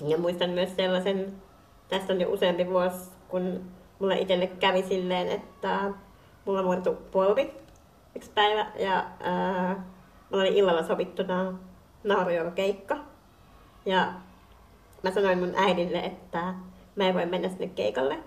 [0.00, 1.42] Ja muistan myös sellaisen,
[1.88, 3.60] tästä on jo useampi vuosi, kun
[3.98, 5.80] mulle itselle kävi silleen, että
[6.44, 7.54] mulla murtui polvi
[8.16, 9.84] yksi päivä ja ää,
[10.30, 11.58] mulla oli illalla sovittuna
[12.54, 12.96] keikka.
[13.86, 14.12] Ja
[15.02, 16.54] mä sanoin mun äidille, että
[16.96, 18.18] mä en voi mennä sinne keikalle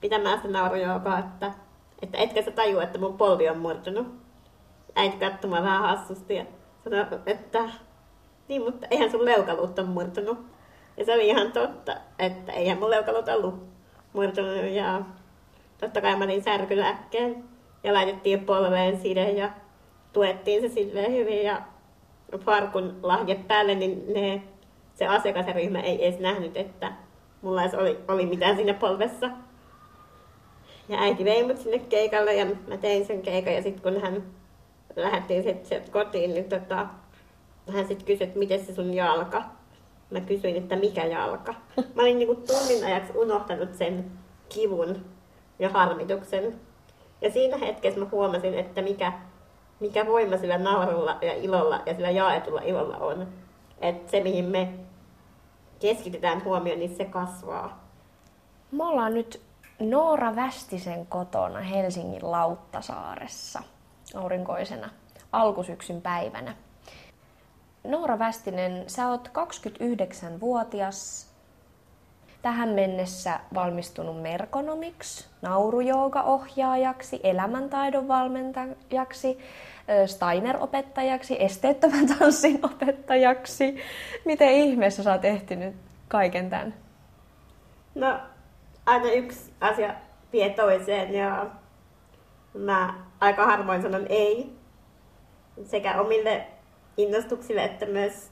[0.00, 1.52] pitämään sitä naurujoukoa, että,
[2.02, 4.06] että etkö sä tajua, että mun polvi on murtunut.
[4.94, 6.44] Äiti katsoi vähän hassusti ja
[6.84, 7.70] sanoi, että
[8.48, 10.51] niin, mutta eihän sun leukaluut on murtunut.
[10.96, 13.54] Ja se oli ihan totta, että eihän mun leukaluut ollut
[14.12, 14.70] murtunut.
[14.70, 15.02] Ja
[15.78, 17.44] totta kai mä olin särkylääkkeen
[17.84, 19.50] ja laitettiin polveen side ja
[20.12, 21.44] tuettiin se silleen hyvin.
[21.44, 21.62] Ja
[22.38, 24.42] farkun lahje päälle, niin ne,
[24.94, 26.92] se asiakasryhmä ei edes nähnyt, että
[27.42, 29.30] mulla oli, oli mitään siinä polvessa.
[30.88, 34.22] Ja äiti vei mut sinne keikalle ja mä tein sen keikan ja sitten kun hän
[34.96, 36.86] lähdettiin sit sieltä kotiin, niin tota,
[37.72, 39.42] hän sitten kysyi, että miten se sun jalka.
[40.12, 41.54] Mä kysyin, että mikä jalka.
[41.94, 44.12] Mä olin niinku tunnin ajaksi unohtanut sen
[44.48, 45.04] kivun
[45.58, 46.60] ja harmituksen.
[47.20, 49.12] Ja siinä hetkessä mä huomasin, että mikä,
[49.80, 53.28] mikä voima sillä naurulla ja ilolla ja sillä jaetulla ilolla on.
[53.80, 54.74] Että se, mihin me
[55.80, 57.88] keskitetään huomioon, niin se kasvaa.
[58.70, 59.40] Me ollaan nyt
[59.80, 63.62] Noora Västisen kotona Helsingin Lauttasaaressa
[64.14, 64.90] aurinkoisena
[65.32, 66.54] alkusyksyn päivänä.
[67.84, 71.30] Noora Västinen, sä oot 29-vuotias,
[72.42, 79.38] tähän mennessä valmistunut merkonomiksi, naurujooga-ohjaajaksi, elämäntaidon valmentajaksi,
[80.06, 83.76] Steiner-opettajaksi, esteettömän tanssin opettajaksi.
[84.24, 85.76] Miten ihmeessä sä oot ehtinyt
[86.08, 86.74] kaiken tämän?
[87.94, 88.20] No,
[88.86, 89.94] aina yksi asia
[90.32, 91.46] vie toiseen ja
[92.54, 94.56] mä aika harvoin sanon ei
[95.64, 96.46] sekä omille
[96.96, 98.30] innostuksille että myös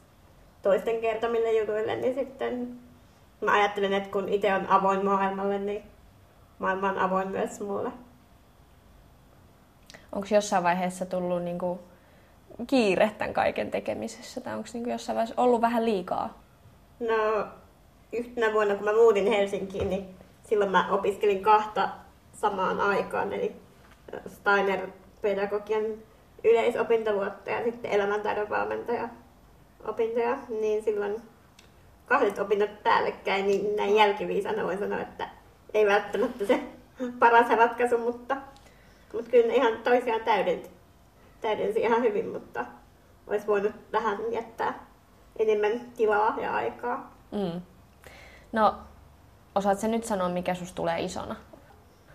[0.63, 2.79] toisten kertomille jutuille, niin sitten
[3.41, 5.83] mä ajattelen, että kun itse on avoin maailmalle, niin
[6.59, 7.91] maailma on avoin myös mulle.
[10.13, 11.81] Onko jossain vaiheessa tullut niinku
[12.67, 16.43] kiire tämän kaiken tekemisessä, tai onko niinku jossain vaiheessa ollut vähän liikaa?
[17.01, 17.47] No,
[18.13, 21.89] yhtenä vuonna, kun mä muutin Helsinkiin, niin silloin mä opiskelin kahta
[22.33, 23.57] samaan aikaan, eli
[24.27, 26.10] Steiner-pedagogian
[26.45, 29.09] yleisopintovuotta ja sitten elämäntaidon valmentaja
[29.85, 31.23] opintoja, niin silloin
[32.07, 35.29] kahdet opinnot päällekkäin, niin näin jälkiviisana voin sanoa, että
[35.75, 36.61] ei välttämättä se
[37.19, 38.37] paras ratkaisu, mutta,
[39.13, 40.71] mutta kyllä ne ihan toisiaan täydensi,
[41.41, 42.67] täydensi ihan hyvin, mutta
[43.27, 44.87] olisi voinut vähän jättää
[45.39, 47.15] enemmän tilaa ja aikaa.
[47.33, 47.61] Mm.
[48.53, 48.75] No,
[49.55, 51.37] osaatko nyt sanoa, mikä sus tulee isona?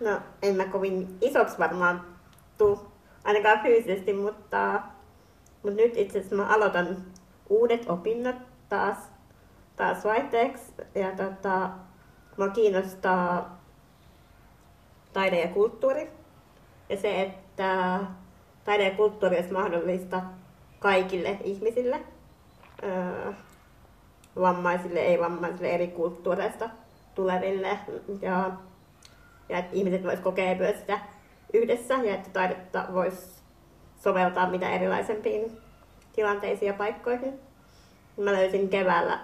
[0.00, 2.04] No, en mä kovin isoksi varmaan
[2.58, 2.92] tuu,
[3.26, 4.80] ainakaan fyysisesti, mutta,
[5.62, 6.96] mutta nyt itse asiassa mä aloitan
[7.48, 8.36] uudet opinnot
[8.68, 8.98] taas,
[9.76, 10.72] taas vaihteeksi.
[10.94, 11.70] Ja tota,
[12.36, 13.58] mä kiinnostaa
[15.12, 16.10] taide ja kulttuuri.
[16.88, 18.00] Ja se, että
[18.64, 20.22] taide ja kulttuuri olisi mahdollista
[20.78, 22.00] kaikille ihmisille,
[22.82, 23.32] öö,
[24.40, 26.70] vammaisille, ei-vammaisille, eri kulttuureista
[27.14, 27.78] tuleville.
[28.20, 28.50] Ja,
[29.48, 30.98] ja että ihmiset voisivat kokea myös sitä
[31.52, 33.42] yhdessä ja että taidetta voisi
[34.02, 35.58] soveltaa mitä erilaisempiin
[36.16, 37.40] tilanteisiin ja paikkoihin.
[38.16, 39.20] Mä löysin keväällä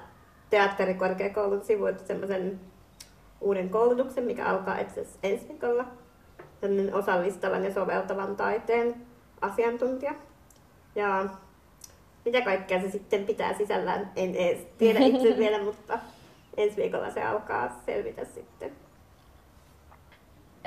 [0.50, 2.60] teatterikorkeakoulun sivuilta semmoisen
[3.40, 5.84] uuden koulutuksen, mikä alkaa itse asiassa ensi viikolla.
[6.60, 8.94] Sellainen osallistavan ja soveltavan taiteen
[9.40, 10.14] asiantuntija.
[10.94, 11.26] Ja
[12.24, 15.98] mitä kaikkea se sitten pitää sisällään, en edes tiedä itse vielä, mutta
[16.56, 18.81] ensi viikolla se alkaa selvitä sitten.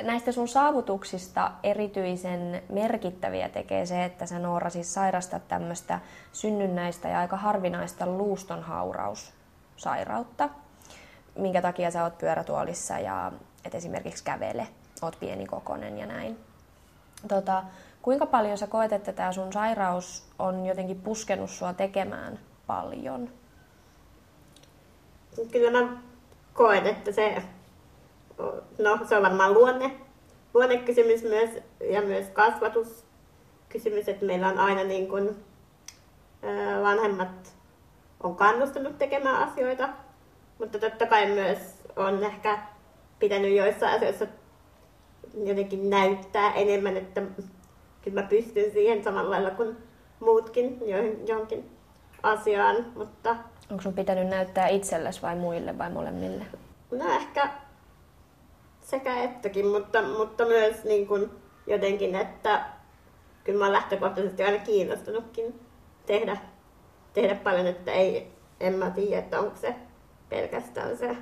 [0.02, 6.00] Näistä sun saavutuksista erityisen merkittäviä tekee se, että sä Noora siis sairastat tämmöistä
[6.32, 10.50] synnynnäistä ja aika harvinaista luustonhauraussairautta,
[11.36, 13.32] minkä takia sä oot pyörätuolissa ja
[13.66, 14.68] et esimerkiksi kävele,
[15.02, 16.40] oot pienikokonen ja näin.
[17.28, 17.64] Tota,
[18.02, 23.30] kuinka paljon sä koet, että tämä sun sairaus on jotenkin puskenut sua tekemään paljon?
[25.52, 25.98] Kyllä mä
[26.54, 27.44] koen, että se,
[28.80, 29.92] no, se on varmaan luonne,
[30.54, 31.50] luonnekysymys myös
[31.92, 35.36] ja myös kasvatuskysymys, että meillä on aina niin kuin,
[36.84, 37.56] vanhemmat
[38.24, 39.90] on kannustanut tekemään asioita,
[40.60, 41.58] mutta totta kai myös
[41.96, 42.60] on ehkä
[43.20, 44.28] pitänyt joissain asioissa
[45.44, 47.22] jotenkin näyttää enemmän, että
[48.02, 49.78] kyllä mä pystyn siihen samalla lailla kuin
[50.20, 50.80] muutkin
[51.28, 51.72] johonkin
[52.24, 53.36] asiaan, mutta
[53.72, 56.46] Onko sun pitänyt näyttää itsellesi vai muille vai molemmille?
[56.92, 57.50] No ehkä
[58.86, 61.32] sekä ettäkin, mutta, mutta myös niin kuin
[61.68, 62.66] jotenkin, että
[63.44, 65.60] kyllä mä oon lähtökohtaisesti aina kiinnostunutkin
[66.06, 66.38] tehdä,
[67.14, 69.76] tehdä paljon, että ei, en mä tiedä, että onko se
[70.30, 71.18] pelkästään se,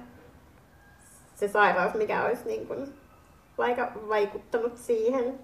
[1.35, 2.93] se sairaus, mikä olisi niin kuin
[4.09, 5.39] vaikuttanut siihen.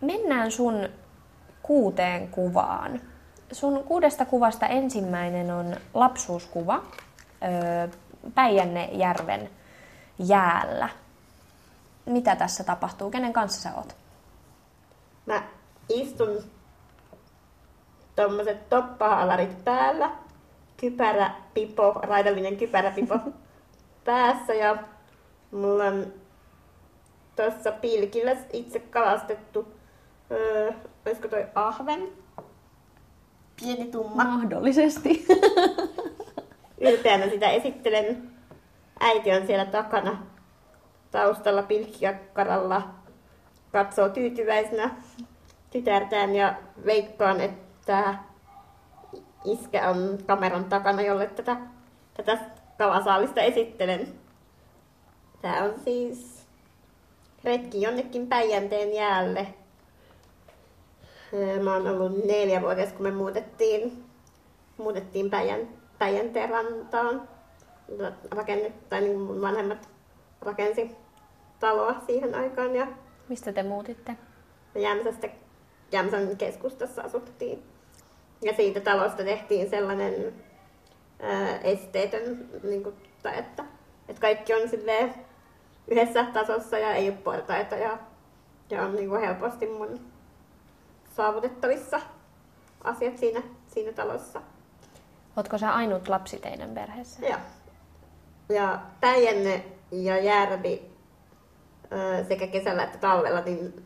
[0.00, 0.88] Mennään sun
[1.62, 3.00] kuuteen kuvaan.
[3.52, 6.84] Sun kuudesta kuvasta ensimmäinen on lapsuuskuva
[8.34, 9.50] Päijänne-järven
[10.18, 10.88] jäällä.
[12.06, 13.10] Mitä tässä tapahtuu?
[13.10, 13.96] Kenen kanssa sä oot?
[15.26, 15.42] Mä
[15.88, 16.42] istun
[18.16, 20.10] tommoset toppahalarit päällä,
[20.76, 23.18] kypäräpipo, raidallinen kypäräpipo
[24.04, 24.76] päässä ja
[25.50, 26.06] mulla on
[27.36, 29.68] tuossa pilkillä itse kalastettu,
[30.30, 30.72] öö,
[31.06, 32.08] olisiko toi ahven?
[33.60, 34.24] Pieni tumma.
[34.24, 35.26] Mahdollisesti.
[36.80, 38.30] Ylpeänä sitä esittelen.
[39.00, 40.26] Äiti on siellä takana
[41.10, 42.82] taustalla pilkkiakkaralla.
[43.72, 44.90] Katsoo tyytyväisenä
[45.70, 46.54] tytärtään ja
[46.84, 48.14] veikkaan, että
[49.44, 51.56] iskä on kameran takana, jolle tätä,
[52.14, 52.38] tätä
[52.78, 54.08] kalasaalista esittelen.
[55.42, 56.46] Tää on siis
[57.44, 59.46] retki jonnekin Päijänteen jäälle.
[61.62, 64.04] Mä oon ollut neljä vuotta, kun me muutettiin,
[64.78, 67.28] muutettiin Päijän, Päijänteen rantaan.
[68.30, 69.88] Rakennut, tai niin mun vanhemmat
[70.40, 70.96] rakensi
[71.60, 72.76] taloa siihen aikaan.
[72.76, 72.86] Ja
[73.28, 74.16] Mistä te muutitte?
[74.74, 75.28] Jämsästä,
[75.92, 77.62] Jämsän keskustassa asuttiin.
[78.42, 80.34] Ja siitä talosta tehtiin sellainen
[81.20, 83.64] ää, esteetön, niin kuin, tai että,
[84.08, 85.14] että kaikki on silleen
[85.88, 87.98] yhdessä tasossa ja ei ole portaita ja,
[88.70, 90.00] ja on niin kuin helposti mun
[91.16, 92.00] saavutettavissa
[92.84, 94.40] asiat siinä, siinä talossa.
[95.38, 97.26] Oletko sä ainut lapsi teidän perheessä?
[97.26, 97.38] Joo.
[98.48, 100.82] Ja Päijänne ja Järvi
[102.28, 103.84] sekä kesällä että talvella niin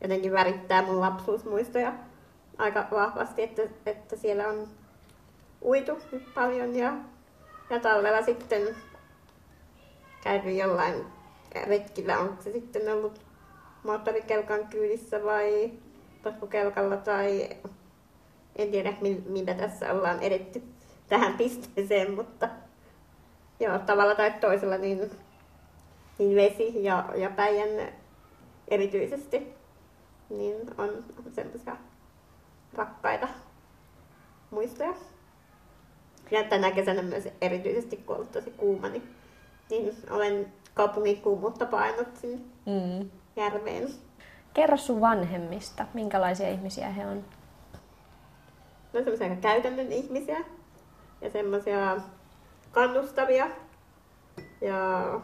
[0.00, 1.92] jotenkin värittää mun lapsuusmuistoja
[2.58, 4.68] aika vahvasti, että, että siellä on
[5.64, 5.98] uitu
[6.34, 6.92] paljon ja,
[7.70, 8.76] ja talvella sitten
[10.24, 11.06] käyty jollain
[11.66, 13.20] retkillä, onko se sitten ollut
[13.82, 15.72] moottorikelkan kyydissä vai
[16.22, 17.50] potkukelkalla tai
[18.56, 18.92] en tiedä
[19.28, 20.62] mitä tässä ollaan edetty
[21.08, 22.48] tähän pisteeseen, mutta
[23.60, 25.10] joo, tavalla tai toisella niin,
[26.18, 27.88] niin vesi ja, ja Päijän
[28.68, 29.62] erityisesti
[30.30, 30.88] niin on,
[31.18, 31.76] on semmoisia
[32.74, 33.28] rakkaita
[34.50, 34.94] muistoja.
[36.30, 39.14] Ja tänä kesänä myös erityisesti, kun on tosi kuuma, niin,
[39.70, 43.10] niin olen kaupungin kuumuutta painot sinne mm.
[43.36, 43.88] järveen.
[44.54, 47.24] Kerro sun vanhemmista, minkälaisia ihmisiä he on?
[48.92, 50.44] Ne on semmoisia käytännön ihmisiä
[51.20, 51.96] ja semmoisia
[52.72, 53.48] kannustavia
[54.60, 55.20] ja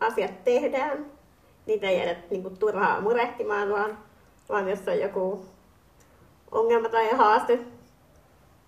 [0.00, 1.06] asiat tehdään.
[1.66, 3.98] Niitä ei jäädä niinku turhaa murehtimaan, vaan,
[4.48, 5.44] vaan jos on joku
[6.50, 7.58] ongelma tai haaste,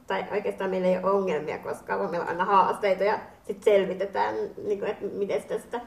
[0.06, 4.34] tai oikeastaan meillä ei ole ongelmia koskaan, vaan meillä on aina haasteita ja sitten selvitetään,
[4.64, 5.80] niin kuin, että miten tästä,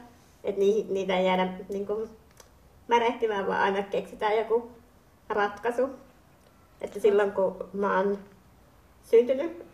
[0.44, 2.10] että niitä ei jäädä niin kuin,
[2.88, 4.70] märehtimään, vaan aina keksitään joku
[5.28, 5.90] ratkaisu.
[6.82, 8.18] Että silloin kun mä oon
[9.02, 9.66] syntynyt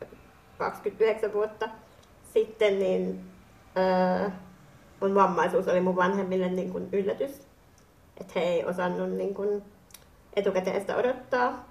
[0.59, 1.69] 29 vuotta
[2.35, 3.25] sitten, niin
[3.77, 4.31] öö,
[5.01, 7.47] mun vammaisuus oli mun vanhemmille niin kuin yllätys.
[8.21, 9.63] Että he ei osannut niin kuin
[10.37, 11.69] etukäteen sitä odottaa.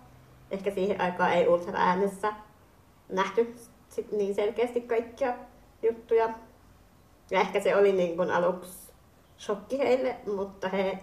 [0.51, 2.33] Ehkä siihen aikaan ei ultraäänessä
[3.09, 3.55] nähty
[3.89, 5.33] sit niin selkeästi kaikkia
[5.83, 6.29] juttuja.
[7.31, 8.91] Ja ehkä se oli niin kuin aluksi
[9.39, 10.99] shokki heille, mutta he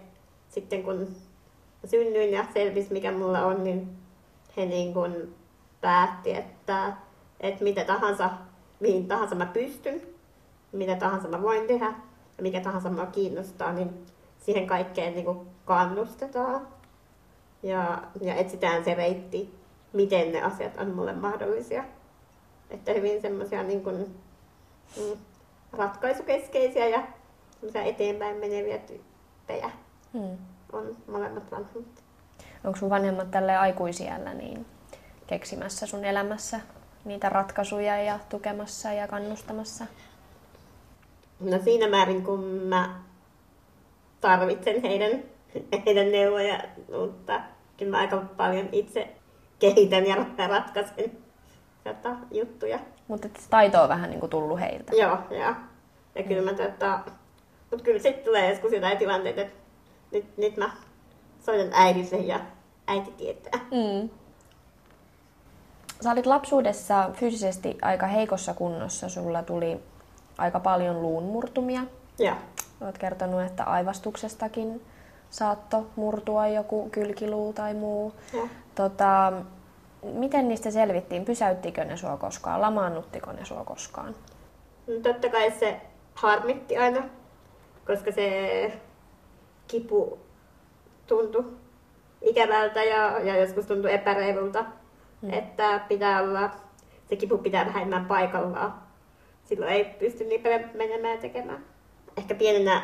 [0.48, 1.08] sitten kun
[1.84, 4.03] synnyin ja selvisi mikä mulla on, niin
[4.56, 5.34] he niin kuin
[5.80, 6.92] päätti, että,
[7.40, 8.30] että mitä tahansa,
[8.80, 10.02] mihin tahansa mä pystyn,
[10.72, 11.94] mitä tahansa mä voin tehdä
[12.36, 14.06] ja mikä tahansa mä kiinnostaa, niin
[14.38, 16.68] siihen kaikkeen niin kuin kannustetaan.
[17.62, 19.54] Ja, ja etsitään se reitti,
[19.92, 21.84] miten ne asiat on mulle mahdollisia.
[22.70, 23.96] Että hyvin semmoisia niin kuin,
[24.96, 25.18] mm,
[25.72, 27.02] ratkaisukeskeisiä ja
[27.84, 29.70] eteenpäin meneviä tyyppejä
[30.12, 30.38] hmm.
[30.72, 32.03] on molemmat vanhemmat.
[32.64, 34.66] Onko sun vanhemmat tälle aikuisiellä niin
[35.26, 36.60] keksimässä sun elämässä
[37.04, 39.86] niitä ratkaisuja ja tukemassa ja kannustamassa?
[41.40, 43.00] No siinä määrin, kun mä
[44.20, 45.22] tarvitsen heidän,
[45.86, 46.60] heidän neuvoja,
[46.98, 47.40] mutta
[47.76, 49.08] kyllä mä aika paljon itse
[49.58, 50.16] kehitän ja
[50.48, 51.12] ratkaisen
[51.84, 52.78] tätä juttuja.
[53.08, 54.92] Mutta taito on vähän niin kuin tullut heiltä.
[54.96, 55.54] Joo, joo.
[56.14, 57.00] Ja kyllä mä tota,
[57.70, 59.54] mutta kyllä sitten tulee joskus jotain tilanteita, että
[60.12, 60.70] nyt, nyt mä
[61.44, 62.40] soitan äidille ja
[62.86, 63.60] äiti tietää.
[63.70, 64.08] Mm.
[66.00, 69.08] Sä olit lapsuudessa fyysisesti aika heikossa kunnossa.
[69.08, 69.80] Sulla tuli
[70.38, 71.80] aika paljon luunmurtumia.
[72.18, 72.34] Joo.
[72.80, 74.82] Olet kertonut, että aivastuksestakin
[75.30, 78.12] saatto murtua joku kylkiluu tai muu.
[78.32, 78.48] Ja.
[78.74, 79.32] Tota,
[80.02, 81.24] miten niistä selvittiin?
[81.24, 82.60] Pysäyttikö ne sua koskaan?
[82.60, 84.14] Lamaannuttiko ne sua koskaan?
[84.86, 85.80] No, totta kai se
[86.14, 87.02] harmitti aina,
[87.86, 88.72] koska se
[89.68, 90.18] kipu
[91.06, 91.44] tuntui
[92.22, 94.64] ikävältä ja, ja joskus tuntui epäreilulta,
[95.22, 95.32] mm.
[95.32, 96.50] että pitää olla,
[97.08, 98.74] se kipu pitää vähän enemmän paikallaan.
[99.44, 101.64] Silloin ei pysty niin paljon menemään tekemään.
[102.16, 102.82] Ehkä pienenä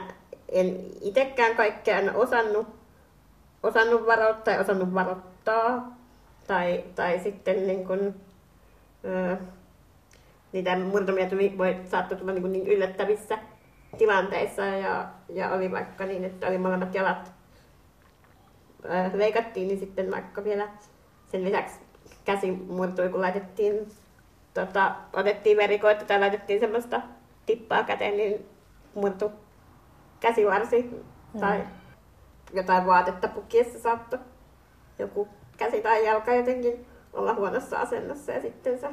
[0.48, 2.66] en itsekään kaikkea osannut,
[3.62, 5.96] osannut varoittaa tai osannut varoittaa.
[6.46, 8.14] Tai, tai sitten niin kun,
[9.04, 9.36] ö,
[10.52, 13.38] niitä murtumia tuli, voi saattaa tulla niin, niin yllättävissä
[13.98, 17.32] tilanteissa ja, ja oli vaikka niin, että oli molemmat jalat
[19.12, 20.68] leikattiin, niin sitten vaikka vielä
[21.28, 21.80] sen lisäksi
[22.24, 23.88] käsi murtui, kun laitettiin,
[24.54, 27.00] tota, otettiin verikoita tai laitettiin semmoista
[27.46, 28.46] tippaa käteen, niin
[28.94, 29.32] murtu
[30.20, 31.40] käsivarsi mm.
[31.40, 31.64] tai
[32.52, 34.18] jotain vaatetta pukiessa saattoi
[34.98, 38.88] joku käsi tai jalka jotenkin olla huonossa asennossa ja sitten se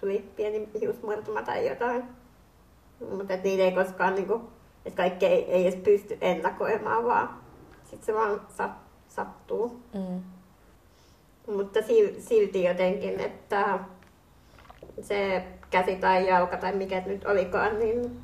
[0.00, 2.04] tuli pieni hiusmurtuma tai jotain.
[3.10, 4.42] Mutta niitä ei koskaan, niin kuin,
[4.84, 7.28] että kaikki ei, ei edes pysty ennakoimaan, vaan
[7.84, 8.85] sitten se vaan sattuu.
[9.94, 10.22] Mm.
[11.54, 11.80] Mutta
[12.18, 13.78] silti jotenkin, että
[15.00, 18.20] se käsi tai jalka tai mikä nyt olikaan, niin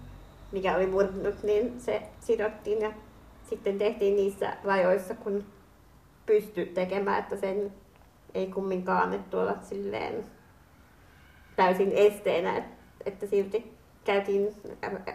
[0.53, 2.93] mikä oli murtunut, niin se sidottiin ja
[3.49, 5.45] sitten tehtiin niissä rajoissa, kun
[6.27, 7.73] pysty tekemään, että sen
[8.35, 10.25] ei kumminkaan annettu olla silleen
[11.57, 12.63] täysin esteenä,
[13.07, 13.73] että silti
[14.05, 14.55] käytiin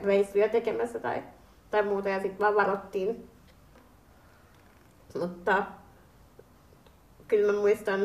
[0.03, 1.23] reissuja tekemässä tai,
[1.71, 3.29] tai muuta ja sitten vaan varottiin.
[5.19, 5.63] Mutta
[7.27, 8.01] kyllä mä muistan,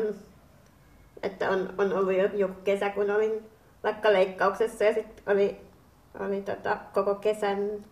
[1.23, 3.49] että on, on ollut jo joku kesä, kun olin
[3.83, 5.61] vaikka leikkauksessa ja sitten oli,
[6.19, 7.85] oli tota, koko kesän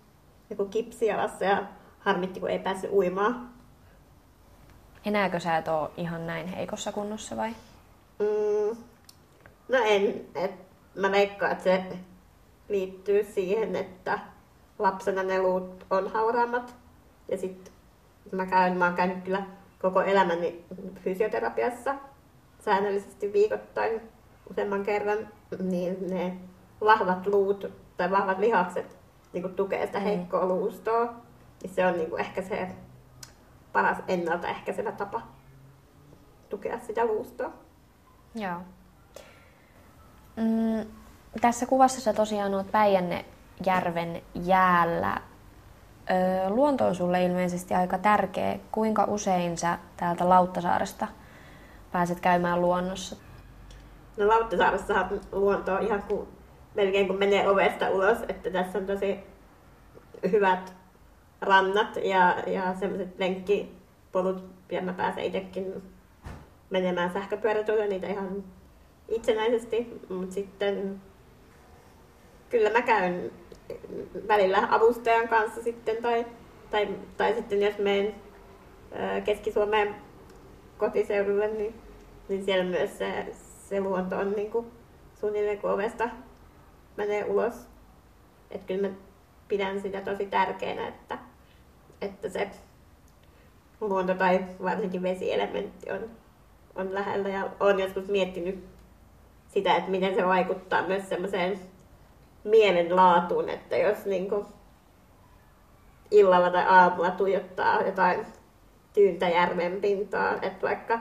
[0.49, 1.63] joku kipsi jalassa ja
[1.99, 3.49] harmitti, kun ei päässyt uimaan.
[5.05, 7.49] Enääkö sä et ole ihan näin heikossa kunnossa vai?
[8.19, 8.77] Mm,
[9.69, 10.25] no en.
[10.35, 10.51] Et
[10.95, 11.83] mä veikkaan, että se
[12.69, 14.19] liittyy siihen, että
[14.79, 16.75] lapsena ne luut on hauraammat.
[17.27, 17.73] Ja sitten
[18.31, 19.43] mä, käyn, mä oon käynyt kyllä
[19.81, 20.65] koko elämäni
[21.03, 21.95] fysioterapiassa
[22.59, 24.01] säännöllisesti viikoittain
[24.49, 25.27] useamman kerran,
[25.59, 26.37] niin ne
[26.81, 27.65] vahvat luut
[27.97, 29.01] tai vahvat lihakset
[29.33, 30.03] niin tukee sitä mm.
[30.03, 31.13] heikkoa luustoa.
[31.63, 32.67] Niin se on niin ehkä se
[33.73, 35.21] paras ennaltaehkäisevä tapa
[36.49, 37.51] tukea sitä luustoa.
[38.35, 38.61] Joo.
[40.35, 40.91] Mm,
[41.41, 43.25] tässä kuvassa sä tosiaan oot Päijänne
[43.65, 45.21] järven jäällä.
[46.49, 48.59] Luonto on sulle ilmeisesti aika tärkeä.
[48.71, 51.07] Kuinka usein sä täältä Lauttasaaresta
[51.91, 53.15] pääset käymään luonnossa?
[54.17, 56.27] No Lauttasaaressa luonto on ihan kuin,
[56.75, 59.19] melkein kun menee ovesta ulos, että tässä on tosi
[60.31, 60.73] hyvät
[61.41, 65.83] rannat ja, ja semmoiset lenkkipolut, ja mä pääsen itsekin
[66.69, 68.43] menemään sähköpyörätuilla niitä ihan
[69.07, 71.01] itsenäisesti, mutta sitten
[72.49, 73.31] kyllä mä käyn
[74.27, 76.25] välillä avustajan kanssa sitten tai,
[76.69, 76.87] tai,
[77.17, 78.15] tai sitten jos menen
[79.25, 79.95] Keski-Suomeen
[80.77, 81.75] kotiseudulle, niin,
[82.29, 83.25] niin siellä myös se,
[83.69, 84.71] se luonto on niin kuin
[85.19, 86.09] suunnilleen kuin ovesta
[86.97, 87.53] menee ulos.
[88.51, 88.93] Että kyllä mä
[89.47, 91.17] pidän sitä tosi tärkeänä, että,
[92.01, 92.49] että se
[93.81, 96.09] luonto tai varsinkin vesielementti on,
[96.75, 97.29] on lähellä.
[97.29, 98.63] Ja olen joskus miettinyt
[99.47, 101.59] sitä, että miten se vaikuttaa myös semmoiseen
[102.43, 104.45] mielenlaatuun, että jos niin kuin
[106.11, 108.25] illalla tai aamulla tuijottaa jotain
[108.93, 110.99] tyyntä järven pintaa, että vaikka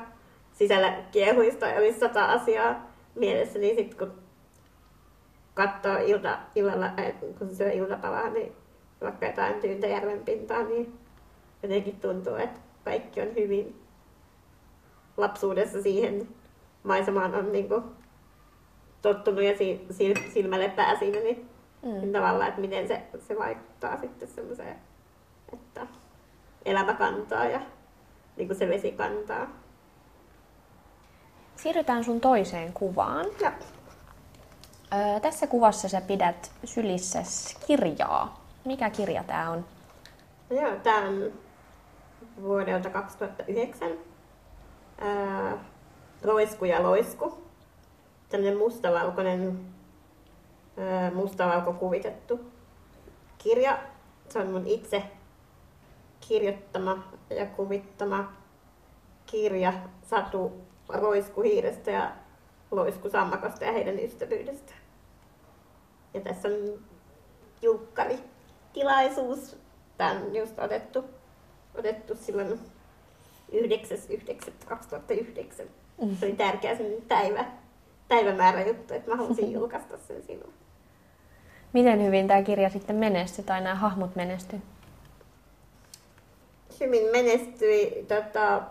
[0.52, 4.18] sisällä kiehuista olisi sata asiaa mielessä, niin sitten kun
[5.54, 6.90] katsoo ilta, illalla,
[7.38, 8.52] kun syö iltapalaa, niin
[9.00, 10.99] vaikka jotain tyyntä järven pintaa, niin
[11.62, 13.82] jotenkin tuntuu, että kaikki on hyvin
[15.16, 16.28] lapsuudessa siihen
[16.82, 17.82] maisemaan on niin kuin
[19.02, 19.54] tottunut ja
[20.33, 21.49] silmälle pääsi, niin,
[21.83, 21.88] mm.
[21.90, 24.76] niin tavallaan, että miten se, se vaikuttaa sitten semmoiseen,
[25.52, 25.87] että
[26.64, 27.61] elämä kantaa ja
[28.37, 29.47] niin kuin se vesi kantaa.
[31.57, 33.26] Siirrytään sun toiseen kuvaan.
[33.40, 33.52] Ja.
[34.95, 37.23] Öö, tässä kuvassa sä pidät sylissä
[37.66, 38.45] kirjaa.
[38.64, 39.64] Mikä kirja tää on?
[40.50, 41.33] No joo, tää on
[42.42, 43.88] vuodelta 2009.
[45.00, 45.59] Ää,
[46.23, 47.50] Roisku ja loisku.
[48.31, 49.61] Tämmönen mustavalkoinen,
[51.15, 52.41] mustavalko kuvitettu
[53.39, 53.79] kirja.
[54.29, 55.03] Se on mun itse
[56.29, 56.99] kirjoittama
[57.31, 58.33] ja kuvittama
[59.27, 59.73] kirja
[60.03, 60.53] Satu
[60.89, 62.13] Roiskuhiirestä ja
[62.71, 64.73] Loiskusammakosta ja heidän ystävyydestä.
[66.15, 66.55] Ja tässä on
[67.63, 68.19] julkkari
[68.73, 69.57] tilaisuus.
[69.97, 71.05] Tämä on just otettu,
[71.75, 72.61] otettu silloin
[73.53, 75.65] 9.9.2009.
[76.21, 76.77] Se oli tärkeä
[77.09, 77.60] päivä,
[78.11, 80.52] päivämäärä juttu, että mä halusin julkaista sen silloin.
[81.73, 84.59] Miten hyvin tämä kirja sitten menestyi tai nämä hahmot menestyi?
[86.81, 88.05] Hyvin menestyi.
[88.09, 88.62] Tota,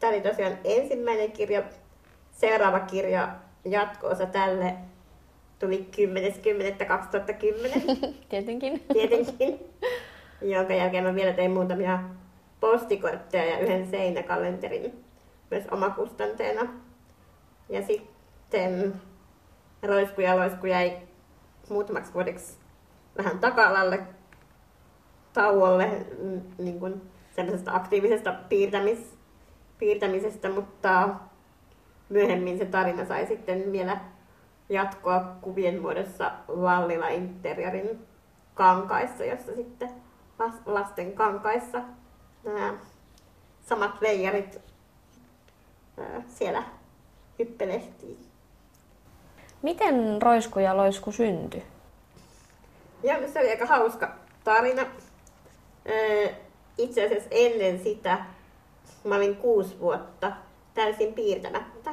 [0.00, 1.62] tämä oli tosiaan ensimmäinen kirja.
[2.32, 3.28] Seuraava kirja,
[3.64, 4.74] jatko-osa tälle,
[5.58, 6.00] tuli 10.10.2010.
[8.28, 8.82] Tietenkin.
[8.92, 9.60] Tietenkin.
[10.54, 12.00] Jonka jälkeen mä vielä tein muutamia
[12.60, 15.04] postikortteja ja yhden seinäkalenterin
[15.50, 16.87] myös omakustanteena.
[17.68, 19.00] Ja sitten
[19.82, 20.98] Roisku ja Loisku jäi
[21.70, 22.58] muutamaksi vuodeksi
[23.18, 24.00] vähän taka-alalle
[25.32, 27.02] tauolle mm, niin kuin
[27.36, 29.18] semmoisesta aktiivisesta piirtämis,
[29.78, 31.08] piirtämisestä, mutta
[32.08, 34.00] myöhemmin se tarina sai sitten vielä
[34.68, 38.06] jatkoa kuvien muodossa Vallila Interiorin
[38.54, 39.90] kankaissa, jossa sitten
[40.66, 41.82] lasten kankaissa
[42.44, 42.74] nämä
[43.60, 44.60] samat veijarit
[46.26, 46.62] siellä
[47.38, 48.18] hyppelehtii.
[49.62, 51.62] Miten Roisku ja Loisku syntyi?
[53.02, 54.14] No se oli aika hauska
[54.44, 54.86] tarina.
[56.78, 58.18] Itse asiassa ennen sitä
[59.04, 60.32] mä olin kuusi vuotta
[60.74, 61.90] täysin piirtämättä.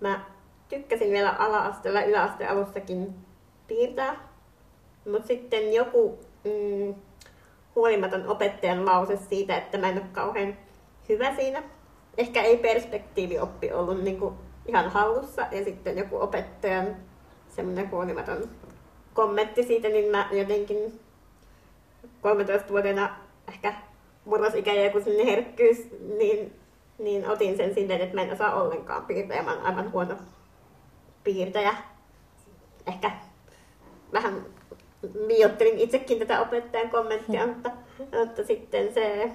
[0.00, 0.20] Mä
[0.68, 3.14] tykkäsin vielä ala-asteella, yläasteen alussakin
[3.66, 4.28] piirtää.
[5.12, 6.94] Mutta sitten joku mm,
[7.74, 10.56] huolimaton opettajan lause siitä, että mä en ole kauhean
[11.08, 11.62] hyvä siinä.
[12.18, 14.34] Ehkä ei perspektiivioppi ollut niin kuin
[14.68, 15.46] ihan hallussa.
[15.50, 16.96] Ja sitten joku opettajan
[17.48, 18.48] semmoinen huolimaton
[19.14, 21.00] kommentti siitä, niin mä jotenkin
[22.06, 23.16] 13-vuotiaana
[23.48, 23.74] ehkä
[24.24, 25.78] murrosikä ja joku sinne herkkyys,
[26.18, 26.52] niin,
[26.98, 29.42] niin otin sen silleen, että mä en osaa ollenkaan piirtää.
[29.42, 30.14] Mä oon aivan huono
[31.24, 31.74] piirtäjä.
[32.86, 33.10] Ehkä
[34.12, 34.46] vähän
[35.26, 37.52] liiottelin itsekin tätä opettajan kommenttia, mm.
[37.52, 37.70] mutta,
[38.18, 39.30] mutta sitten se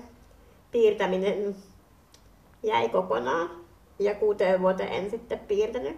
[0.71, 1.55] piirtäminen
[2.63, 3.62] jäi kokonaan.
[3.99, 5.97] Ja kuuteen vuoteen en sitten piirtänyt.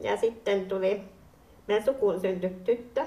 [0.00, 1.00] Ja sitten tuli
[1.68, 3.04] meidän sukuun syntyi tyttö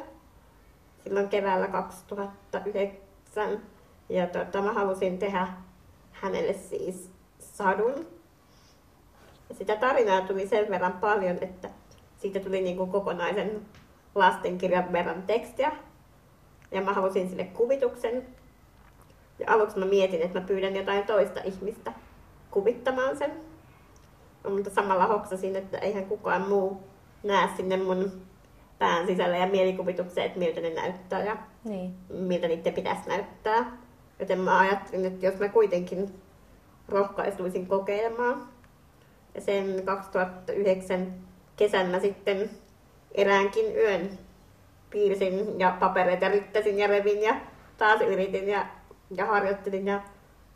[1.03, 3.61] silloin keväällä 2009.
[4.09, 5.47] Ja tota, mä halusin tehdä
[6.11, 8.07] hänelle siis sadun.
[9.49, 11.69] Ja sitä tarinaa tuli sen verran paljon, että
[12.17, 13.61] siitä tuli niin kuin kokonaisen
[14.15, 15.71] lastenkirjan verran tekstiä.
[16.71, 18.27] Ja mä halusin sille kuvituksen.
[19.39, 21.93] Ja aluksi mä mietin, että mä pyydän jotain toista ihmistä
[22.51, 23.46] kuvittamaan sen.
[24.49, 26.83] Mutta samalla hoksasin, että eihän kukaan muu
[27.23, 28.11] näe sinne mun
[28.79, 31.95] pään sisällä ja mielikuvitukseen, että miltä ne näyttää ja niin.
[32.09, 33.77] miltä niiden pitäisi näyttää.
[34.19, 36.13] Joten mä ajattelin, että jos mä kuitenkin
[36.87, 38.47] rohkaistuisin kokeilemaan.
[39.35, 41.13] Ja sen 2009
[41.55, 42.49] kesän mä sitten
[43.11, 44.09] eräänkin yön
[44.89, 47.35] piirsin ja papereita ryttäsin ja revin ja
[47.77, 48.65] taas yritin ja,
[49.15, 50.01] ja harjoittelin ja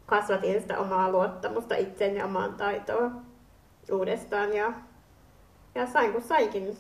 [0.06, 3.31] kasvatin sitä omaa luottamusta itseen ja omaan taitoon
[3.92, 4.54] uudestaan.
[4.54, 4.74] Ja,
[5.76, 6.78] ja sain kun sainkin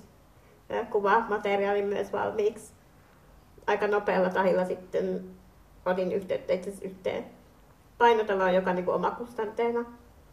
[0.89, 2.73] kuvamateriaalin myös valmiiksi.
[3.67, 5.23] Aika nopealla tahilla sitten
[5.85, 7.25] otin yhteyttä itse yhteen
[7.97, 9.85] painotaloon, joka niin omakustanteena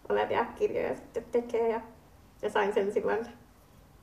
[0.09, 1.69] olevia kirjoja sitten tekee.
[1.69, 1.81] Ja,
[2.43, 3.27] ja sain sen silloin,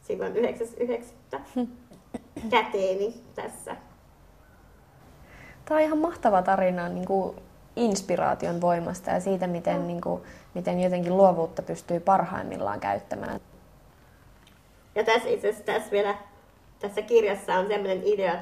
[0.01, 1.67] silloin 9.9.
[2.51, 3.75] käteeni tässä.
[5.65, 7.36] Tämä on ihan mahtava tarina niin kuin
[7.75, 9.88] inspiraation voimasta ja siitä, miten, no.
[9.88, 10.21] niin kuin,
[10.56, 13.39] miten jotenkin luovuutta pystyy parhaimmillaan käyttämään.
[14.96, 16.15] Ja tässä itse asiassa tässä vielä
[16.80, 18.36] tässä kirjassa on sellainen idea,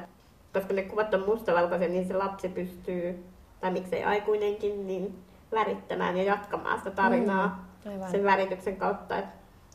[0.52, 3.24] koska ne kuvat on mustavalkoisia, niin se lapsi pystyy,
[3.60, 9.18] tai miksei aikuinenkin, niin värittämään ja jatkamaan sitä tarinaa mm, sen värityksen kautta.
[9.18, 9.24] Et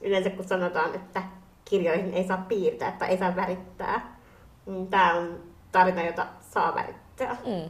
[0.02, 1.24] yleensä kun sanotaan, että
[1.66, 4.18] kirjoihin ei saa piirtää tai ei saa värittää,
[4.66, 5.40] niin tämä on
[5.72, 7.38] tarina, jota saa värittää.
[7.46, 7.70] Mm.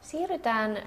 [0.00, 0.78] Siirrytään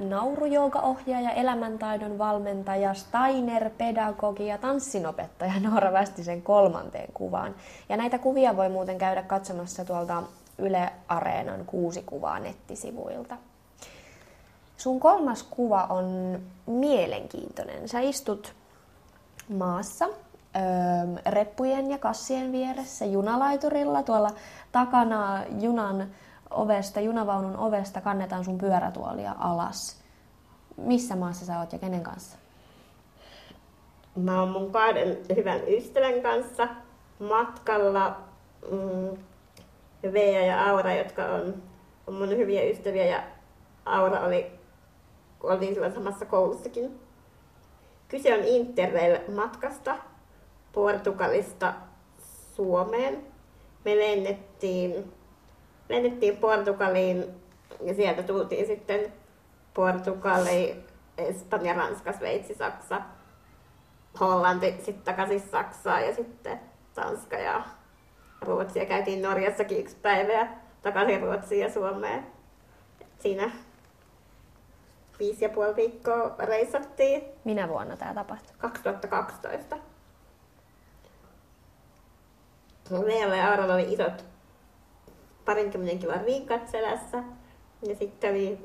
[0.00, 7.54] naurujoogaohjaaja, elämäntaidon valmentaja, Steiner, pedagogi ja tanssinopettaja Noora Västisen kolmanteen kuvaan.
[7.88, 10.22] Ja näitä kuvia voi muuten käydä katsomassa tuolta
[10.58, 13.36] Yle Areenan kuusi kuvaa nettisivuilta.
[14.76, 17.88] Sun kolmas kuva on mielenkiintoinen.
[17.88, 18.54] Sä istut
[19.48, 20.12] maassa öö,
[21.26, 24.02] reppujen ja kassien vieressä junalaiturilla.
[24.02, 24.30] Tuolla
[24.72, 26.06] takana junan
[26.50, 30.02] ovesta, junavaunun ovesta kannetaan sun pyörätuolia alas.
[30.76, 32.38] Missä maassa sä oot ja kenen kanssa?
[34.16, 36.68] Mä oon mun kahden hyvän ystävän kanssa
[37.18, 38.20] matkalla.
[38.70, 39.18] Mm,
[40.12, 41.62] Veija ja Aura, jotka on,
[42.06, 43.22] on mun hyviä ystäviä ja
[43.84, 44.52] Aura oli,
[45.42, 47.00] oli silloin samassa koulussakin.
[48.08, 49.96] Kyse on Interrail-matkasta
[50.72, 51.74] Portugalista
[52.56, 53.26] Suomeen.
[53.84, 55.12] Me lennettiin
[55.88, 57.24] lennettiin Portugaliin
[57.80, 59.12] ja sieltä tultiin sitten
[59.74, 60.84] Portugaliin
[61.18, 63.00] Espanja, Ranska, Sveitsi, Saksa,
[64.20, 66.60] Hollanti, sitten takaisin Saksaan ja sitten
[66.94, 67.62] Tanska ja
[68.40, 68.78] Ruotsi.
[68.78, 70.46] Ja käytiin Norjassakin yksi päivä ja
[70.82, 72.26] takaisin Ruotsiin ja Suomeen.
[73.18, 73.50] Siinä
[75.18, 77.24] viisi ja puoli viikkoa reissattiin.
[77.44, 78.56] Minä vuonna tämä tapahtui?
[78.58, 79.76] 2012.
[83.06, 84.33] Meillä ja Aaralla oli isot
[85.44, 87.22] parinkymmenen kilon rinkat selässä.
[87.88, 88.58] Ja sitten oli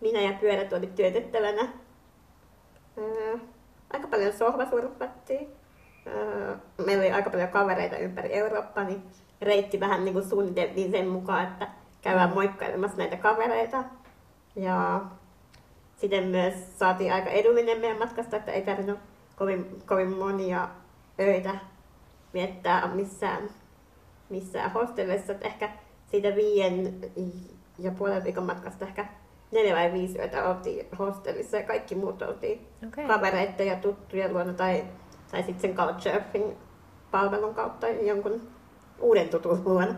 [0.00, 1.68] minä ja pyörät oli työtettävänä.
[3.92, 5.48] aika paljon sohvasurfattiin.
[6.86, 9.02] meillä oli aika paljon kavereita ympäri Eurooppaa, niin
[9.42, 11.68] reitti vähän niin kuin suunniteltiin sen mukaan, että
[12.02, 13.84] käydään moikkailemassa näitä kavereita.
[14.56, 15.00] Ja
[15.96, 18.98] sitten myös saatiin aika edullinen meidän matkasta, että ei tarvinnut
[19.36, 20.68] kovin, kovin monia
[21.20, 21.54] öitä
[22.34, 23.50] viettää missään,
[24.28, 25.32] missään hostellissa.
[25.32, 25.70] Että ehkä
[26.10, 26.94] siitä viien
[27.78, 29.06] ja puolen viikon matkasta ehkä
[29.52, 33.06] neljä vai viisi yötä oltiin hostellissa ja kaikki muut oltiin okay.
[33.06, 34.84] kavereiden ja tuttujen luona tai,
[35.30, 38.40] tai sitten sen Couchsurfing-palvelun kautta jonkun
[39.00, 39.94] uuden tutun luona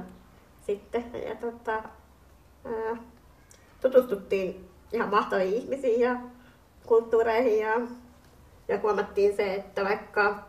[0.67, 1.05] sitten.
[1.29, 1.73] Ja tota,
[2.65, 2.97] ää,
[3.81, 6.17] tutustuttiin ihan mahtaviin ihmisiin ja
[6.87, 7.81] kulttuureihin ja,
[8.69, 10.45] ja huomattiin se, että vaikka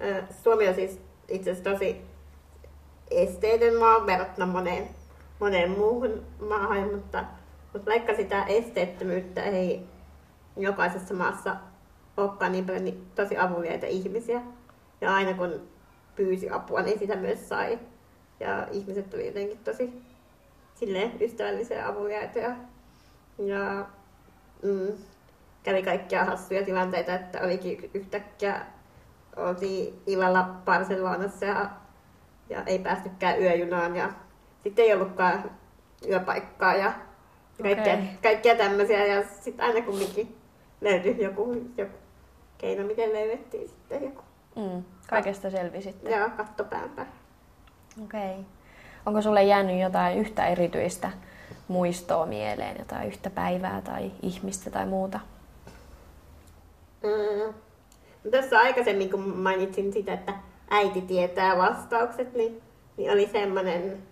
[0.00, 2.07] ää, Suomi on siis itse asiassa tosi
[3.10, 4.88] esteetön maa verrattuna moneen,
[5.40, 7.24] moneen muuhun maahan, mutta,
[7.72, 9.86] mutta vaikka sitä esteettömyyttä ei
[10.56, 11.56] jokaisessa maassa
[12.16, 14.42] olekaan niin paljon niin tosi avuliaita ihmisiä.
[15.00, 15.68] Ja aina kun
[16.16, 17.78] pyysi apua, niin sitä myös sai.
[18.40, 20.02] Ja ihmiset tuli jotenkin tosi
[20.74, 22.38] silleen ystävällisiä avuliaita.
[22.38, 22.56] Ja,
[23.38, 23.86] ja
[24.62, 24.92] mm,
[25.62, 28.66] kävi kaikkia hassuja tilanteita, että olikin yhtäkkiä
[29.36, 31.70] oltiin illalla Barcelonassa ja,
[32.50, 34.12] ja ei päästykään yöjunaan ja
[34.62, 35.50] sitten ei ollutkaan
[36.08, 36.92] yöpaikkaa ja
[37.62, 38.06] kaikkea, okay.
[38.22, 40.36] kaikkea tämmöisiä ja sitten aina kumminkin
[40.80, 41.96] löytyi joku, joku
[42.58, 44.22] keino, miten löydettiin sitten joku.
[44.56, 46.10] Mm, kaikesta selvisitte.
[46.10, 47.06] Joo, katto päänpä.
[48.04, 48.30] Okei.
[48.30, 48.44] Okay.
[49.06, 51.10] Onko sulle jäänyt jotain yhtä erityistä
[51.68, 55.20] muistoa mieleen, jotain yhtä päivää tai ihmistä tai muuta?
[57.02, 57.54] Mm.
[58.30, 60.32] Tuossa aikaisemmin, kun mainitsin sitä, että
[60.70, 62.62] äiti tietää vastaukset, niin,
[62.96, 64.02] niin oli semmoinen,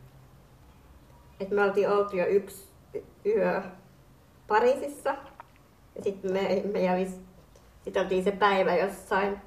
[1.40, 2.68] että me oltiin oltu jo yksi
[3.26, 3.62] yö
[4.46, 5.16] Pariisissa.
[5.96, 7.20] Ja sitten me, me jävis,
[7.84, 9.40] sit oltiin se päivä jossain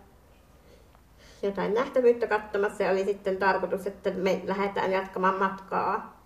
[1.41, 6.24] jotain nähtävyyttä katsomassa ja oli sitten tarkoitus, että me lähdetään jatkamaan matkaa.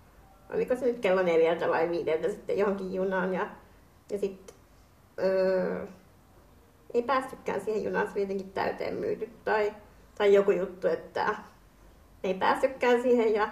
[0.54, 3.46] Oliko se nyt kello neljältä vai viideltä sitten johonkin junaan ja,
[4.12, 4.56] ja sitten
[5.18, 5.86] öö,
[6.94, 9.72] ei päästykään siihen junaan, se oli jotenkin täyteen myyty tai,
[10.18, 11.34] tai joku juttu, että
[12.24, 13.48] ei päästykään siihen ja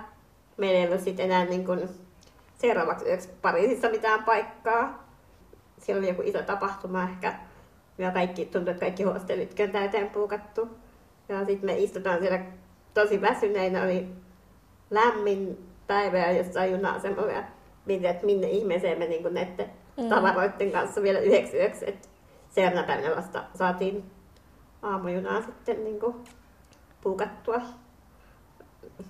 [0.56, 1.88] meillä ei ollut sitten enää niin kuin
[2.54, 5.08] seuraavaksi yöksi Pariisissa mitään paikkaa.
[5.78, 7.34] Siellä oli joku iso tapahtuma ehkä
[7.98, 10.68] ja kaikki, tuntui, että kaikki hostellitkin on täyteen puukattu.
[11.28, 12.40] Ja sitten me istutaan siellä
[12.94, 14.08] tosi väsyneinä, oli
[14.90, 17.44] lämmin päivä ja jossain juna-asemalla ja
[17.86, 20.08] mietin, että minne ihmeeseen me niin näiden mm.
[20.08, 21.88] tavaroiden kanssa vielä yhdeksi yöksi.
[21.88, 22.08] Että
[22.50, 24.04] seuraavana päivänä vasta saatiin
[24.82, 26.14] aamujunaa sitten niin kuin
[27.02, 27.60] puukattua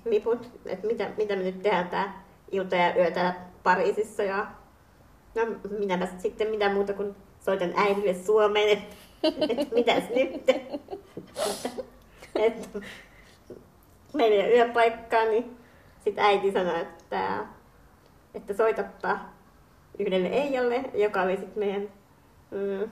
[0.04, 4.46] liput, että mitä, mitä me nyt tehdään tää ilta ja yö täällä Pariisissa ja
[5.34, 5.42] no
[5.78, 8.96] minäpä sitten mitä muuta kuin soitan äidille Suomeen, että
[9.58, 10.48] et, mitäs nyt.
[12.34, 12.68] että
[14.14, 15.56] meillä ei ole yöpaikkaa, niin
[16.04, 17.46] sitten äiti sanoi, että,
[18.34, 19.18] että soitappa
[19.98, 21.88] yhdelle Eijalle, joka oli sitten meidän
[22.50, 22.90] mm,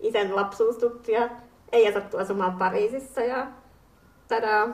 [0.00, 1.28] isän lapsuustuttija.
[1.72, 3.46] Eija sattui asumaan Pariisissa ja
[4.28, 4.68] tada,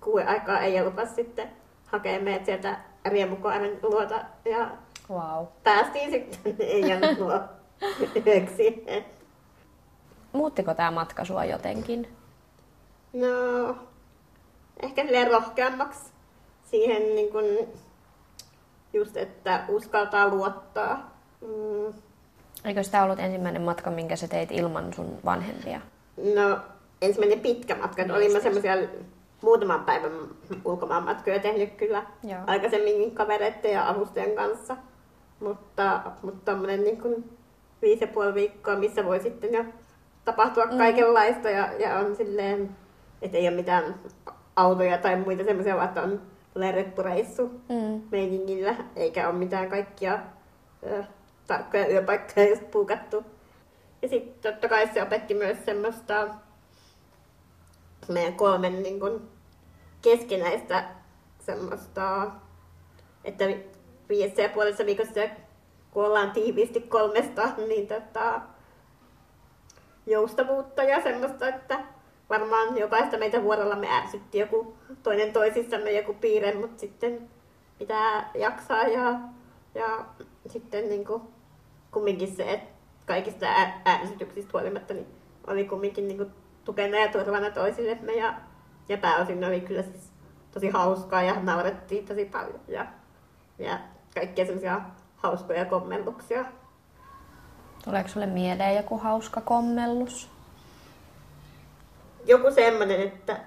[0.00, 1.48] kuuden aikaa Eija lupasi sitten
[1.86, 4.70] hakea meidät sieltä riemukaaren luota ja
[5.10, 5.46] wow.
[5.64, 7.40] päästiin sitten Eijan luo
[8.26, 8.84] yöksi.
[10.32, 12.16] Muuttiko tämä matka sua jotenkin?
[13.12, 13.76] No,
[14.82, 16.00] ehkä silleen rohkeammaksi
[16.70, 17.44] siihen niin kun,
[18.92, 21.10] just, että uskaltaa luottaa.
[21.40, 21.94] Mm.
[22.64, 25.80] Eikö sitä ollut ensimmäinen matka, minkä sä teit ilman sun vanhempia?
[26.34, 26.58] No,
[27.02, 28.02] ensimmäinen pitkä matka.
[28.02, 28.74] Niin, olin mä semmoisia
[29.42, 30.12] muutaman päivän
[30.64, 32.40] ulkomaanmatkoja tehnyt kyllä Joo.
[32.46, 34.76] aikaisemminkin kavereiden ja avustajan kanssa.
[35.40, 37.38] Mutta, mutta tommonen niin kuin
[37.82, 39.64] viisi ja puoli viikkoa, missä voi sitten jo
[40.24, 40.78] tapahtua mm.
[40.78, 42.76] kaikenlaista ja, ja on silleen,
[43.22, 43.94] että ei ole mitään
[44.56, 46.20] autoja tai muita semmoisia, vaan että on
[46.72, 48.02] reppureissu mm.
[48.10, 50.18] meiningillä, eikä ole mitään kaikkia
[50.86, 51.04] ö,
[51.46, 53.24] tarkkoja yöpaikkoja just puukattu.
[54.02, 56.28] Ja sitten totta kai se opetti myös semmoista
[58.12, 59.28] meidän kolmen niin kun,
[60.02, 60.84] keskinäistä
[61.40, 62.30] semmoista,
[63.24, 63.44] että
[64.08, 65.20] viidessä ja puolessa viikossa
[65.90, 68.40] kun ollaan tiiviisti kolmesta, niin tota,
[70.06, 71.80] joustavuutta ja semmoista, että
[72.30, 77.28] varmaan jokaista meitä vuorollamme ärsytti joku toinen toisissamme joku piirre, mutta sitten
[77.78, 79.20] pitää jaksaa ja,
[79.74, 80.04] ja
[80.46, 81.22] sitten niin kuin,
[81.90, 82.70] kumminkin se, että
[83.06, 83.46] kaikista
[83.86, 85.06] ärsytyksistä huolimatta niin
[85.46, 86.30] oli kumminkin niin kuin,
[86.70, 88.34] tukena ja turvana toisillemme ja,
[88.88, 90.12] ja pääosin oli kyllä siis
[90.50, 92.86] tosi hauskaa ja naurettiin tosi paljon ja,
[93.58, 93.78] ja
[94.14, 94.80] kaikkia semmoisia
[95.16, 96.44] hauskoja kommelluksia.
[97.84, 100.30] Tuleeko sulle mieleen joku hauska kommellus?
[102.26, 103.40] Joku semmoinen, että,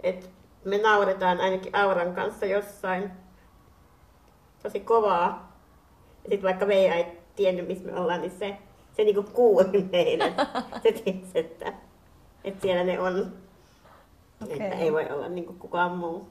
[0.00, 0.26] että
[0.64, 3.10] me nauretaan ainakin Auran kanssa jossain
[4.62, 5.52] tosi kovaa.
[6.24, 8.56] Ja sitten vaikka Veija ei tiennyt, missä me ollaan, niin se,
[8.96, 10.34] se niinku kuuli meidän.
[10.82, 11.87] se tiesi, että,
[12.48, 13.32] että siellä ne on.
[14.42, 14.56] Okay.
[14.56, 16.28] Että ei voi olla niinku kukaan muu.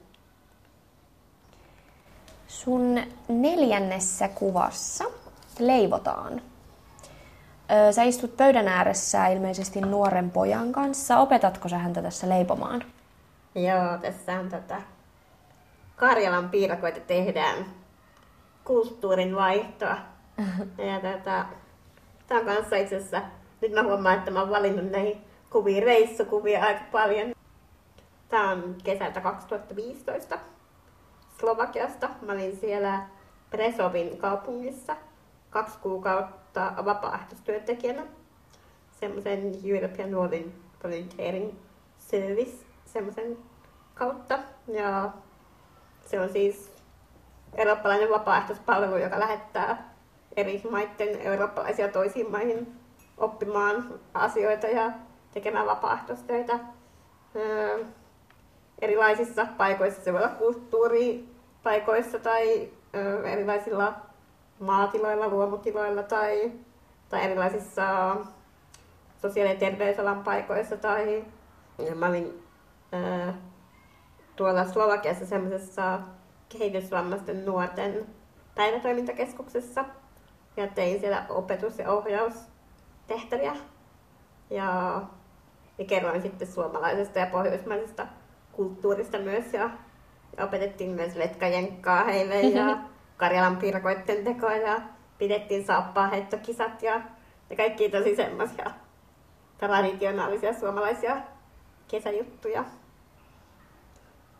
[2.47, 5.03] Sun neljännessä kuvassa
[5.59, 6.41] leivotaan.
[7.91, 11.17] Sä istut pöydän ääressä ilmeisesti nuoren pojan kanssa.
[11.17, 12.83] Opetatko sä häntä tässä leipomaan?
[13.55, 14.81] Joo, tässä on tätä
[15.95, 17.65] Karjalan piirakoita tehdään
[18.63, 19.97] kulttuurin vaihtoa.
[20.91, 21.45] ja tätä,
[22.27, 23.21] tämä on kanssa itse asiassa,
[23.61, 27.33] nyt mä huomaan, että mä oon valinnut näihin kuviin reissukuvia aika paljon.
[28.29, 30.39] Tämä on kesältä 2015
[31.39, 32.09] Slovakiasta.
[32.21, 33.07] Mä olin siellä
[33.49, 34.95] Presovin kaupungissa
[35.49, 38.05] kaksi kuukautta vapaaehtoistyöntekijänä
[38.99, 40.11] semmoisen European
[40.83, 41.53] Volunteering
[41.97, 43.37] Service semmoisen
[43.93, 44.39] kautta.
[44.67, 45.11] Ja
[46.05, 46.71] se on siis
[47.55, 49.93] eurooppalainen vapaaehtoispalvelu, joka lähettää
[50.37, 52.79] eri maiden eurooppalaisia toisiin maihin
[53.17, 54.91] oppimaan asioita ja
[55.37, 56.59] tekemään vapaaehtoistöitä
[57.35, 57.83] öö,
[58.81, 60.01] erilaisissa paikoissa.
[60.01, 63.93] Se voi olla kulttuuripaikoissa tai öö, erilaisilla
[64.59, 66.51] maatiloilla, luomutiloilla tai,
[67.09, 68.15] tai erilaisissa
[69.21, 70.77] sosiaali- ja terveysalan paikoissa.
[70.77, 71.25] Tai
[71.95, 72.43] mä olin
[72.93, 73.33] öö,
[74.35, 75.99] tuolla Slovakiassa semmoisessa
[76.49, 78.05] kehitysvammaisten nuorten
[78.55, 79.85] päivätoimintakeskuksessa
[80.57, 83.55] ja tein siellä opetus- ja ohjaustehtäviä.
[84.49, 85.01] Ja,
[85.77, 88.07] ja kerroin sitten suomalaisesta ja pohjoismaisesta
[88.51, 89.69] kulttuurista myös ja,
[90.37, 92.77] ja opetettiin myös letkajenkkaa heille ja
[93.17, 94.81] Karjalan piirakoitten tekoa ja
[95.17, 95.65] pidettiin
[96.11, 97.01] heittokisat ja,
[97.49, 98.71] ja kaikki tosi semmoisia
[99.57, 101.17] traditionaalisia suomalaisia
[101.87, 102.65] kesäjuttuja.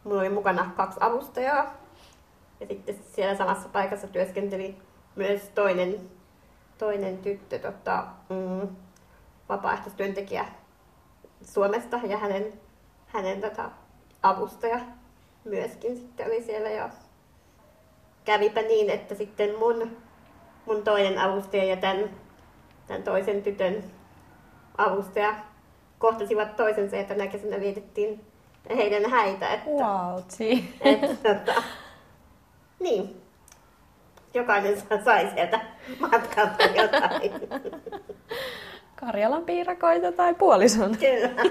[0.04, 1.73] Mulla oli mukana kaksi avustajaa
[2.60, 4.78] ja sitten siellä samassa paikassa työskenteli
[5.15, 6.00] myös toinen,
[6.78, 8.67] toinen tyttö, tota, mm,
[9.50, 10.45] vapaaehtoistyöntekijä
[11.41, 12.54] Suomesta ja hänen,
[13.08, 13.69] hänen tota,
[14.23, 14.80] avustaja
[15.43, 16.89] myöskin sitten oli siellä ja
[18.26, 19.97] kävipä niin, että sitten mun,
[20.65, 22.10] mun toinen avustaja ja tämän,
[22.88, 23.84] tämän toisen tytön
[24.78, 25.36] avustaja
[26.00, 28.26] kohtasivat toisensa ja tänä kesänä vietettiin
[28.76, 29.54] heidän häitä.
[29.54, 30.19] Että, wow,
[30.82, 31.63] että, tota,
[32.80, 33.21] niin,
[34.34, 35.62] jokainen sai sieltä
[36.00, 37.32] matkalta jotain.
[39.00, 40.98] Karjalan piirakoita tai puolison.
[40.98, 41.30] Kyllä.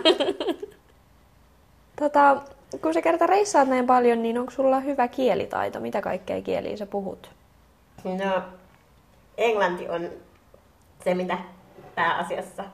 [2.01, 2.43] tota,
[2.83, 5.81] kun sä kerta reissaat näin paljon, niin onko sulla hyvä kielitaito?
[5.81, 7.31] Mitä kaikkea kieliä sä puhut?
[8.05, 8.43] No,
[9.37, 10.11] englanti on
[11.05, 11.39] se, mitä
[11.95, 12.65] pääasiassa.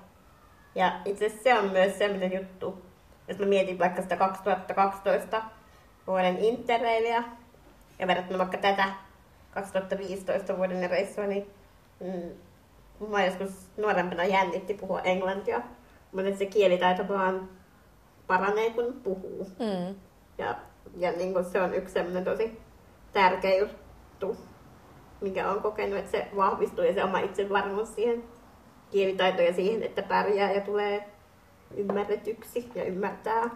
[0.74, 2.82] Ja itse asiassa se on myös sellainen juttu,
[3.28, 5.42] jos mä mietin vaikka sitä 2012
[6.06, 7.22] vuoden interreilia
[7.98, 8.84] ja verrattuna vaikka tätä
[9.50, 11.50] 2015 vuoden reissua, niin
[12.00, 12.30] mm,
[13.10, 15.60] mä joskus nuorempana jännitti puhua englantia,
[16.12, 17.48] mutta se kielitaito vaan
[18.26, 19.46] paranee, kun puhuu.
[19.58, 19.94] Mm.
[20.38, 20.54] Ja,
[20.96, 22.60] ja niin kuin se on yksi sellainen tosi
[23.12, 24.36] tärkeä juttu,
[25.20, 28.24] mikä on kokenut, että se vahvistuu ja se oma itsevarmuus siihen
[28.90, 31.08] kielitaitoon ja siihen, että pärjää ja tulee
[31.76, 33.50] ymmärretyksi ja ymmärtää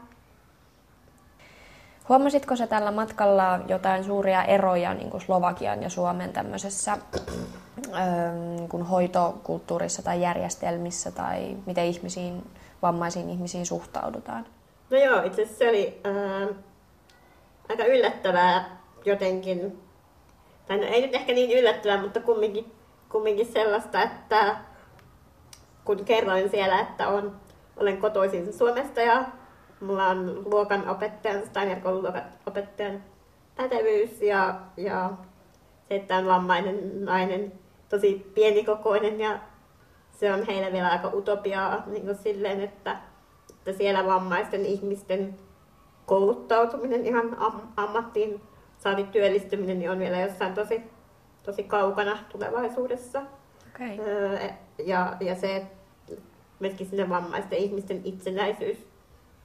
[2.09, 6.99] Huomasitko se tällä matkalla jotain suuria eroja niin kuin Slovakian ja Suomen tämmöisessä
[8.69, 12.43] kun hoitokulttuurissa tai järjestelmissä tai miten ihmisiin,
[12.83, 14.47] vammaisiin ihmisiin suhtaudutaan?
[14.91, 16.57] No joo, itse asiassa se oli äh,
[17.69, 19.81] aika yllättävää jotenkin.
[20.69, 22.73] Tai no, ei nyt ehkä niin yllättävää, mutta kumminkin,
[23.09, 24.57] kumminkin sellaista, että
[25.85, 27.37] kun kerroin siellä, että on,
[27.77, 29.25] olen kotoisin Suomesta ja
[29.81, 33.03] mulla on luokan opettajan, Steiner luokan opettajan
[33.57, 35.11] pätevyys ja, ja
[35.89, 37.53] se, että on vammainen nainen,
[37.89, 39.39] tosi pienikokoinen ja
[40.13, 42.97] se on heille vielä aika utopiaa niin kuin silleen, että,
[43.51, 45.35] että siellä vammaisten ihmisten
[46.07, 48.41] kouluttautuminen ihan am- ammattiin
[48.79, 50.83] saati työllistyminen niin on vielä jossain tosi,
[51.43, 53.23] tosi kaukana tulevaisuudessa.
[53.75, 54.07] Okay.
[54.85, 55.67] ja, ja se,
[56.61, 58.79] myöskin sinne vammaisten ihmisten itsenäisyys,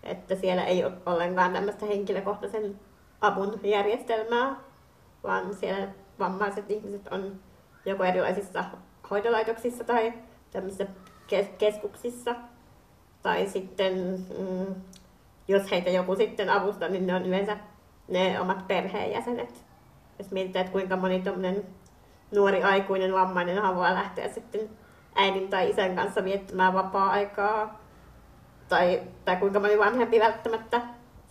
[0.03, 2.79] että siellä ei ole ollenkaan tämmöistä henkilökohtaisen
[3.21, 4.55] avun järjestelmää,
[5.23, 5.87] vaan siellä
[6.19, 7.39] vammaiset ihmiset on
[7.85, 8.65] joko erilaisissa
[9.09, 10.13] hoitolaitoksissa tai
[10.51, 10.85] tämmöisissä
[11.57, 12.35] keskuksissa.
[13.21, 13.93] Tai sitten,
[14.39, 14.75] mm,
[15.47, 17.57] jos heitä joku sitten avustaa, niin ne on yleensä
[18.07, 19.65] ne omat perheenjäsenet.
[20.19, 21.23] Jos mietitään, että kuinka moni
[22.35, 24.69] nuori aikuinen vammainen haluaa lähteä sitten
[25.15, 27.79] äidin tai isän kanssa viettämään vapaa-aikaa,
[28.69, 30.81] tai, tai kuinka moni vanhempi välttämättä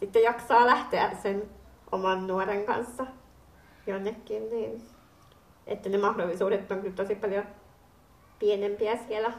[0.01, 1.43] sitten jaksaa lähteä sen
[1.93, 3.07] oman nuoren kanssa
[3.87, 4.83] jonnekin, niin
[5.71, 7.45] että ne mahdollisuudet on kyllä tosi paljon
[8.39, 9.33] pienempiä siellä.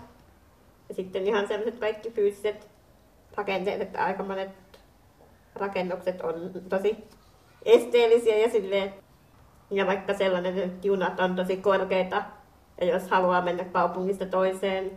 [0.89, 2.69] Ja sitten ihan sellaiset kaikki fyysiset
[3.35, 4.49] rakenteet, että aika monet
[5.55, 6.33] rakennukset on
[6.69, 6.97] tosi
[7.65, 8.93] esteellisiä ja silleen,
[9.71, 12.23] ja vaikka sellainen, että junat on tosi korkeita,
[12.81, 14.91] ja jos haluaa mennä kaupungista toiseen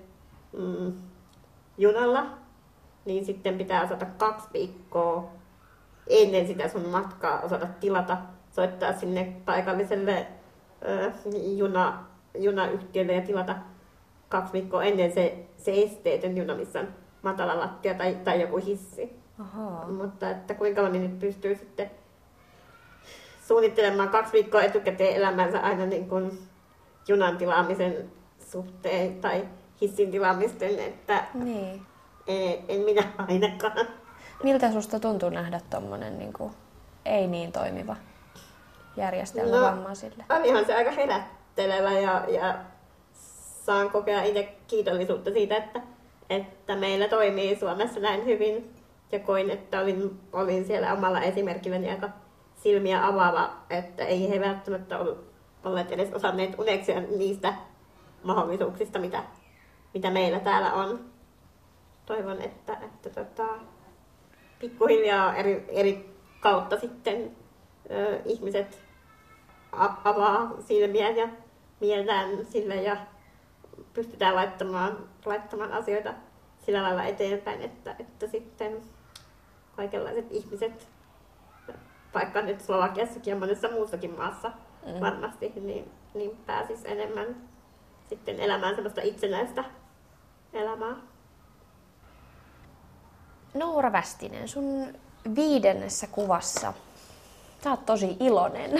[0.52, 0.92] mm,
[1.78, 2.26] junalla,
[3.04, 5.32] niin sitten pitää osata kaksi viikkoa
[6.06, 8.16] ennen sitä sun matkaa osata tilata,
[8.50, 10.26] soittaa sinne paikalliselle
[11.56, 12.04] juna,
[12.38, 13.56] junayhtiölle ja tilata
[14.28, 16.88] kaksi viikkoa ennen se, se esteetön juna, missä on
[17.22, 19.16] matala lattia tai, tai joku hissi.
[19.40, 19.86] Aha.
[19.88, 21.90] Mutta että kuinka moni nyt pystyy sitten
[23.48, 26.38] suunnittelemaan kaksi viikkoa etukäteen elämänsä aina niin kuin
[27.08, 28.10] junan tilaamisen
[28.50, 29.48] suhteen tai
[29.80, 31.82] hissin tilaamisten, että niin.
[32.26, 33.86] en, en minä ainakaan.
[34.42, 36.52] Miltä susta tuntuu nähdä tuommoinen niin kuin,
[37.04, 37.96] ei niin toimiva
[38.96, 40.24] järjestelmä no, vammaisille?
[40.38, 42.54] Olihan se aika herättelevä ja, ja
[43.64, 45.80] saan kokea itse kiitollisuutta siitä, että,
[46.30, 48.74] että meillä toimii Suomessa näin hyvin.
[49.12, 52.08] Ja koin, että olin, olin siellä omalla esimerkilläni aika
[52.54, 54.98] silmiä avaava, että ei he välttämättä
[55.64, 57.54] olleet edes osanneet uneksia niistä
[58.22, 59.22] mahdollisuuksista, mitä,
[59.94, 61.00] mitä meillä täällä on.
[62.06, 63.46] Toivon, että, että tota,
[64.58, 67.36] pikkuhiljaa eri, eri kautta sitten
[67.90, 68.83] ö, ihmiset
[70.04, 71.28] avaa silmiä ja
[71.80, 72.96] mieltään sille ja
[73.94, 76.14] pystytään laittamaan, laittamaan asioita
[76.66, 78.80] sillä lailla eteenpäin, että, että sitten
[79.76, 80.88] kaikenlaiset ihmiset,
[82.14, 84.48] vaikka nyt Slovakiassakin ja monessa muussakin maassa
[84.86, 85.00] mm.
[85.00, 87.36] varmasti, niin, niin pääsis enemmän
[88.08, 89.64] sitten elämään sellaista itsenäistä
[90.52, 90.96] elämää.
[93.54, 94.94] Noora Västinen, sun
[95.34, 96.72] viidennessä kuvassa
[97.64, 98.70] Sä oot tosi iloinen.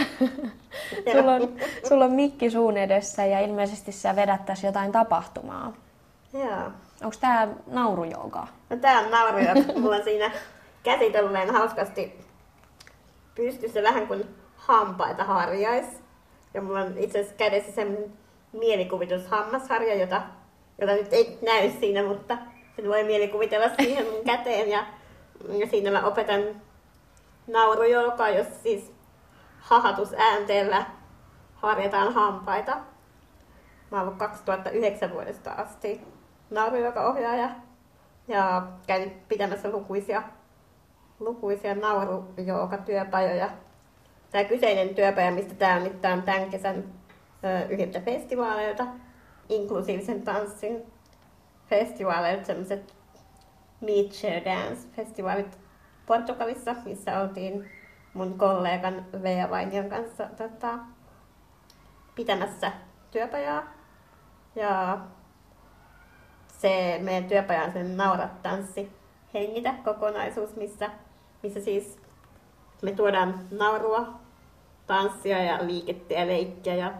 [1.12, 1.56] sulla, on,
[1.88, 5.72] sulla on mikki suun edessä ja ilmeisesti sä vedättäis jotain tapahtumaa.
[6.32, 6.70] Joo.
[7.02, 8.46] Onko tää naurujooga?
[8.70, 9.72] No tää on naurujooga.
[9.80, 10.30] Mulla on siinä
[10.82, 12.20] käsitellään hauskasti
[13.34, 14.24] pystyssä vähän kuin
[14.56, 15.86] hampaita harjais.
[16.54, 18.12] Ja mulla on itse asiassa kädessä semmoinen
[18.52, 20.22] mielikuvitushammasharja, jota,
[20.80, 22.38] jota nyt ei näy siinä, mutta
[22.76, 24.70] sen voi mielikuvitella siihen mun käteen.
[24.70, 24.86] Ja,
[25.58, 26.42] ja siinä mä opetan
[27.46, 28.92] naurujoukaa, jos siis
[29.60, 30.86] hahatusäänteellä
[31.54, 32.76] harjataan hampaita.
[33.90, 36.00] Mä oon ollut 2009 vuodesta asti
[36.50, 37.50] naurujoka-ohjaaja
[38.28, 40.22] ja käynyt pitämässä lukuisia,
[41.20, 43.50] lukuisia naurujouka-työpajoja.
[44.30, 46.84] Tämä kyseinen työpaja, mistä tämä on nyt, tämä on tämän kesän
[47.68, 48.86] yhdeltä festivaaleilta,
[49.48, 50.82] inklusiivisen tanssin
[51.66, 52.94] festivaaleilta, sellaiset
[53.80, 55.58] Meet Share Dance-festivaalit
[56.06, 57.70] Portugalissa, missä oltiin
[58.14, 60.78] mun kollegan Vea Vainion kanssa tota,
[62.14, 62.72] pitämässä
[63.10, 63.62] työpajaa.
[64.56, 64.98] Ja
[66.48, 68.92] se meidän työpaja on sen naurat tanssi
[69.34, 70.90] hengitä kokonaisuus, missä,
[71.42, 71.98] missä siis
[72.82, 74.14] me tuodaan naurua,
[74.86, 76.92] tanssia ja liikettä ja leikkiä ja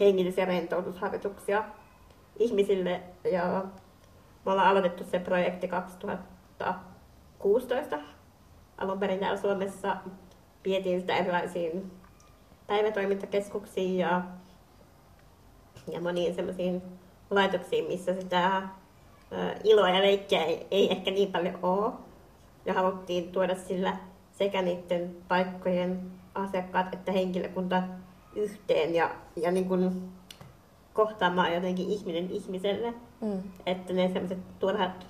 [0.00, 1.64] hengitys- ja rentoutusharjoituksia
[2.38, 3.00] ihmisille.
[3.32, 3.64] Ja
[4.44, 7.98] me ollaan aloitettu se projekti 2016
[8.78, 9.96] alun perin täällä Suomessa
[10.64, 11.90] vietiin sitä erilaisiin
[12.66, 14.22] päivätoimintakeskuksiin ja,
[15.92, 16.82] ja moniin semmoisiin
[17.30, 18.62] laitoksiin, missä sitä ä,
[19.64, 21.92] iloa ja leikkiä ei, ei ehkä niin paljon ole.
[22.66, 23.96] Ja haluttiin tuoda sillä
[24.32, 27.82] sekä niiden paikkojen asiakkaat että henkilökunta
[28.36, 30.10] yhteen ja, ja niin kuin
[30.92, 32.94] kohtaamaan jotenkin ihminen ihmiselle.
[33.20, 33.42] Mm.
[33.66, 35.06] Että ne semmoiset turhat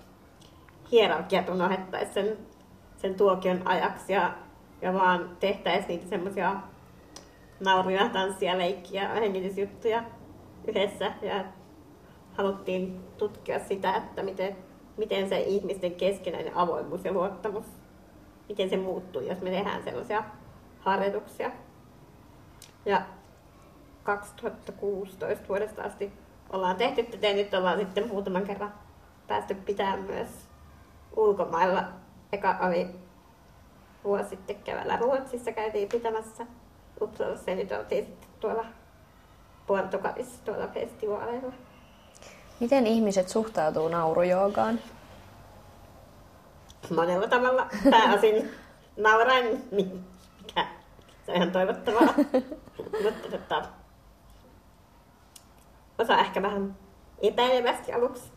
[0.93, 2.39] hierarkiat unohdettaisiin sen
[2.99, 4.35] sen tuokion ajaksi ja,
[4.83, 6.57] ja vaan tehtäisiin niitä semmoisia
[7.61, 10.03] nauruja, tanssia, leikkiä, hengitysjuttuja
[10.67, 11.45] yhdessä ja
[12.37, 14.57] haluttiin tutkia sitä, että miten,
[14.97, 17.67] miten se ihmisten keskinäinen avoimuus ja luottamus,
[18.49, 20.25] miten se muuttuu, jos me tehdään sellaisia
[20.81, 21.51] harjoituksia.
[22.87, 23.03] Ja
[24.03, 26.13] 2016 vuodesta asti
[26.51, 28.75] ollaan tehty tätä ja nyt ollaan sitten muutaman kerran
[29.27, 30.29] päästy pitämään myös
[31.17, 31.85] ulkomailla.
[32.33, 32.87] Eka oli
[34.05, 36.47] vuosi sitten keväällä Ruotsissa käytiin pitämässä
[37.01, 38.65] Uppsalassa ja nyt oltiin sitten tuolla
[39.67, 41.53] Portugalissa tuolla festivaaleilla.
[42.61, 44.81] Miten ihmiset suhtautuu naurujoogaan?
[46.95, 48.51] Monella tavalla pääosin
[48.97, 50.67] nauraen, mikä
[51.27, 52.15] se on ihan toivottavaa.
[53.05, 53.63] Mutta tota,
[55.99, 56.77] osa ehkä vähän
[57.23, 58.33] epäilevästi aluksi.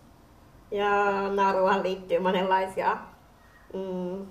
[0.71, 0.87] Ja
[1.35, 2.97] nauruahan liittyy monenlaisia
[3.73, 4.25] mm,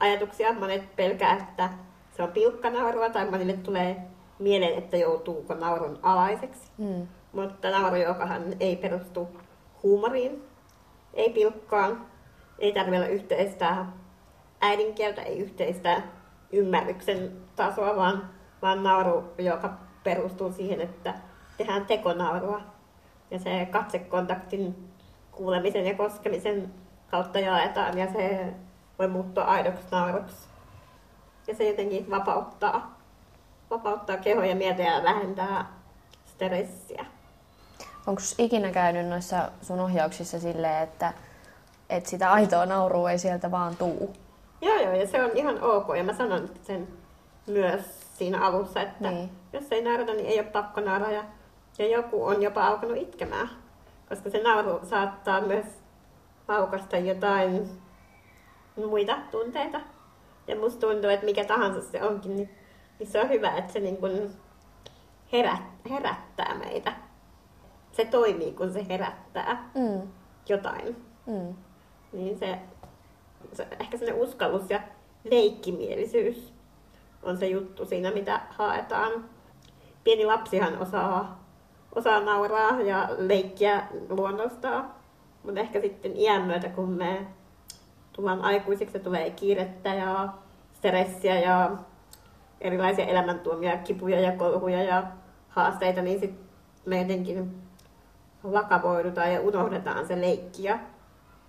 [0.00, 0.52] ajatuksia.
[0.52, 1.70] Monet pelkää, että
[2.16, 2.32] se on
[2.72, 3.96] naurua tai monille tulee
[4.38, 6.70] mieleen, että joutuuko naurun alaiseksi.
[6.78, 7.08] Mm.
[7.32, 9.28] Mutta nauru, jokahan ei perustu
[9.82, 10.44] huumoriin,
[11.14, 12.06] ei pilkkaan,
[12.58, 13.86] ei tarvitse olla yhteistä
[14.60, 16.02] äidinkieltä, ei yhteistä
[16.52, 18.30] ymmärryksen tasoa, vaan,
[18.62, 19.72] vaan nauru, joka
[20.04, 21.14] perustuu siihen, että
[21.56, 22.60] tehdään tekonaurua.
[23.30, 24.88] Ja se katsekontaktin
[25.32, 26.74] kuulemisen ja koskemisen
[27.10, 28.54] kautta jaetaan ja se
[28.98, 30.36] voi muuttua aidoksi nauruksi.
[31.46, 32.98] Ja se jotenkin vapauttaa,
[33.70, 35.66] vapauttaa kehoa ja mieltä ja vähentää
[36.26, 37.04] stressiä.
[38.06, 41.12] Onko ikinä käynyt noissa sun ohjauksissa silleen, että,
[41.90, 44.12] että sitä aitoa naurua ei sieltä vaan tuu?
[44.60, 45.86] Joo, joo, ja se on ihan ok.
[45.96, 46.88] Ja mä sanon sen
[47.46, 49.30] myös siinä alussa, että niin.
[49.52, 51.12] jos ei naurata, niin ei ole pakko naurata.
[51.12, 51.24] Ja,
[51.78, 53.50] ja joku on jopa alkanut itkemään,
[54.08, 55.66] koska se nauru saattaa myös
[56.46, 57.82] paukasta jotain
[58.76, 59.80] muita tunteita.
[60.46, 62.50] Ja musta tuntuu, että mikä tahansa se onkin, niin,
[62.98, 64.30] niin se on hyvä, että se niin kuin
[65.32, 66.92] herät, herättää meitä.
[67.92, 70.08] Se toimii, kun se herättää mm.
[70.48, 70.96] jotain.
[71.26, 71.54] Mm.
[72.12, 72.58] Niin se,
[73.52, 74.80] se, ehkä se uskallus ja
[75.24, 76.52] leikkimielisyys
[77.22, 79.24] on se juttu siinä, mitä haetaan.
[80.04, 81.44] Pieni lapsihan osaa,
[81.94, 84.94] osaa nauraa ja leikkiä luonnostaan,
[85.42, 87.26] mutta ehkä sitten iän myötä, kun me
[88.12, 90.28] tullaan aikuisiksi, tulee kiirettä ja
[90.72, 91.70] stressiä ja
[92.60, 95.04] erilaisia elämäntuomia, kipuja ja kolhuja ja
[95.48, 96.44] haasteita, niin sitten
[96.86, 97.62] me jotenkin
[98.52, 100.78] vakavoidutaan ja unohdetaan se leikki ja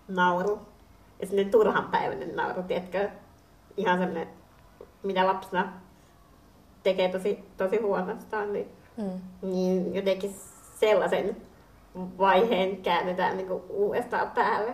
[0.08, 0.60] nauru.
[1.20, 3.10] Ja sinne turhanpäiväinen nauru, tiedätkö?
[3.78, 4.28] Ihan semmoinen,
[5.04, 5.74] mitä lapsena
[6.84, 9.22] tekee tosi, tosi huonostaan, niin, mm.
[9.42, 10.36] niin jotenkin
[10.80, 11.38] sellaisen
[11.96, 14.74] vaiheen käännetään niin uudestaan päälle.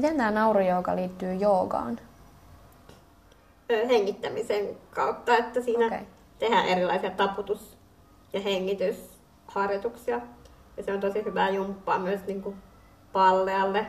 [0.00, 2.00] Miten tämä naurujooga liittyy joogaan?
[3.88, 5.98] Hengittämisen kautta, että siinä okay.
[6.38, 7.76] tehdään erilaisia taputus-
[8.32, 10.20] ja hengitysharjoituksia.
[10.76, 12.56] Ja se on tosi hyvää jumppaa myös niin kuin
[13.12, 13.86] pallealle,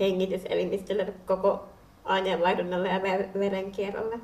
[0.00, 1.64] hengityselimistölle, koko
[2.04, 3.02] aineenvaihdunnalle ja
[3.38, 4.18] verenkierrolle.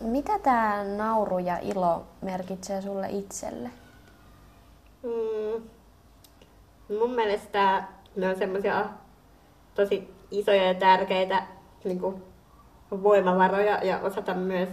[0.00, 3.70] Mitä tämä nauru ja ilo merkitsee sulle itselle?
[5.02, 5.62] Mm,
[6.98, 7.84] mun mielestä
[8.16, 8.84] ne on semmoisia
[9.74, 11.42] tosi isoja ja tärkeitä
[11.84, 12.22] niin kuin
[12.90, 14.68] voimavaroja ja osata myös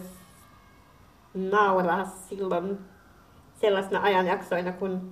[1.33, 2.79] nauraa silloin
[3.61, 5.11] sellaisena ajanjaksoina, kun,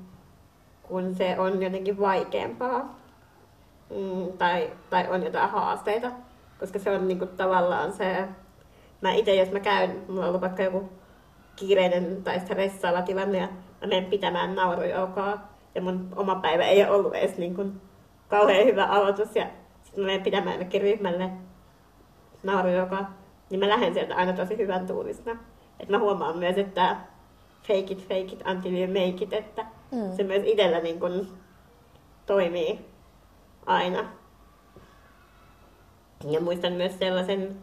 [0.84, 2.96] kun se on jotenkin vaikeampaa
[3.90, 6.12] mm, tai, tai on jotain haasteita,
[6.60, 8.28] koska se on niin kuin, tavallaan se,
[9.02, 10.90] mä itse jos mä käyn, mulla on ollut vaikka joku
[11.56, 13.48] kiireinen tai stressaava tilanne ja
[13.82, 17.82] mä menen pitämään naurujoukaa ja mun oma päivä ei ole ollut edes niin kuin,
[18.30, 19.48] kauhean hyvä aloitus ja
[19.92, 21.30] sitten mä menen pitämään jonnekin ryhmälle
[22.44, 22.70] nauru,
[23.50, 25.32] niin mä lähden sieltä aina tosi hyvän tuulisena.
[25.80, 26.96] Että mä huomaan myös, että
[27.62, 30.16] fake it, fake it until you make it, että mm.
[30.18, 31.28] se myös itsellä niin kun
[32.26, 32.86] toimii
[33.66, 34.06] aina.
[36.30, 37.56] Ja muistan myös sellaisen,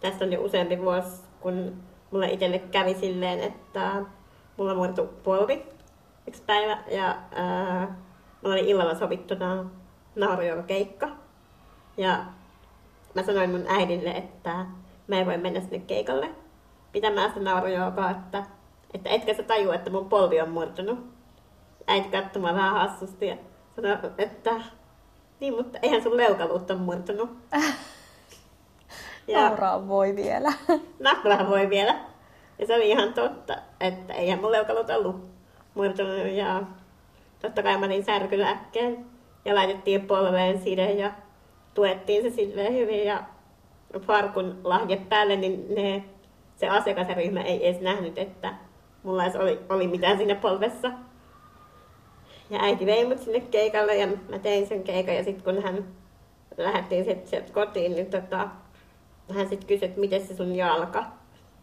[0.00, 4.04] tästä on jo useampi vuosi, kun mulle itselle kävi silleen, että
[4.56, 5.66] mulla murtui polvi
[6.26, 7.96] yksi päivä ja ää,
[8.42, 9.70] mulla oli illalla sovittuna
[10.62, 11.19] keikka.
[12.00, 12.24] Ja
[13.14, 14.66] mä sanoin mun äidille, että
[15.06, 16.30] mä en voi mennä sinne keikalle
[16.92, 18.44] pitämään sitä naurujoogaa, että,
[18.94, 20.98] että etkö sä tajua, että mun polvi on murtunut.
[21.86, 23.36] Äiti katsomaan vähän hassusti ja
[23.76, 24.50] sanoi, että
[25.40, 27.30] niin, mutta eihän sun leukaluut on murtunut.
[29.28, 30.52] Ja Nauraa voi vielä.
[31.00, 31.94] Nakkulahan voi vielä.
[32.58, 35.24] Ja se oli ihan totta, että eihän mun leukaluut ollut
[35.74, 36.26] murtunut.
[36.32, 36.62] Ja
[37.42, 39.06] totta kai mä niin särkylääkkeen
[39.44, 41.12] ja laitettiin polveen side ja
[41.74, 43.22] tuettiin se silleen hyvin ja
[44.00, 46.04] farkun lahje päälle, niin ne,
[46.56, 48.54] se asiakasryhmä ei edes nähnyt, että
[49.02, 50.90] mulla edes oli, oli mitään siinä polvessa.
[52.50, 55.84] Ja äiti vei mut sinne keikalle ja mä tein sen keikan ja sitten kun hän
[56.56, 58.48] lähdettiin sieltä kotiin, niin tota,
[59.34, 61.04] hän sitten kysyi, että miten se sun jalka.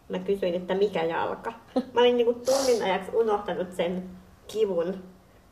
[0.10, 1.54] Mä kysyin, että mikä jalka.
[1.94, 4.10] Mä olin niinku tunnin ajaksi unohtanut sen
[4.48, 5.04] kivun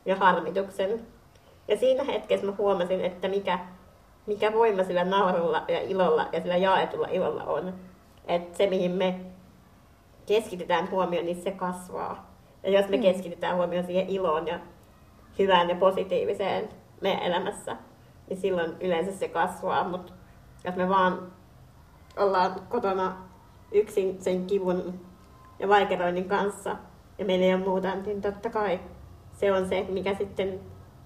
[0.06, 1.08] ja harmituksen.
[1.68, 3.60] Ja siinä hetkessä mä huomasin, että mikä,
[4.26, 7.73] mikä voima sillä naurulla ja ilolla ja sillä jaetulla ilolla on.
[8.28, 9.19] Että se, mihin me
[10.26, 12.32] keskitytään huomioon, niin se kasvaa.
[12.63, 13.03] Ja jos me mm.
[13.03, 14.59] keskitytään huomioon siihen iloon ja
[15.39, 16.69] hyvään ja positiiviseen
[17.01, 17.78] meidän elämässä,
[18.30, 19.89] niin silloin yleensä se kasvaa.
[19.89, 20.13] Mutta
[20.63, 21.32] jos me vaan
[22.17, 23.17] ollaan kotona
[23.71, 24.99] yksin sen kivun
[25.59, 26.76] ja vaikeroinnin kanssa
[27.17, 28.80] ja meillä ei ole muuta, niin totta kai
[29.34, 30.59] se on se, mikä sitten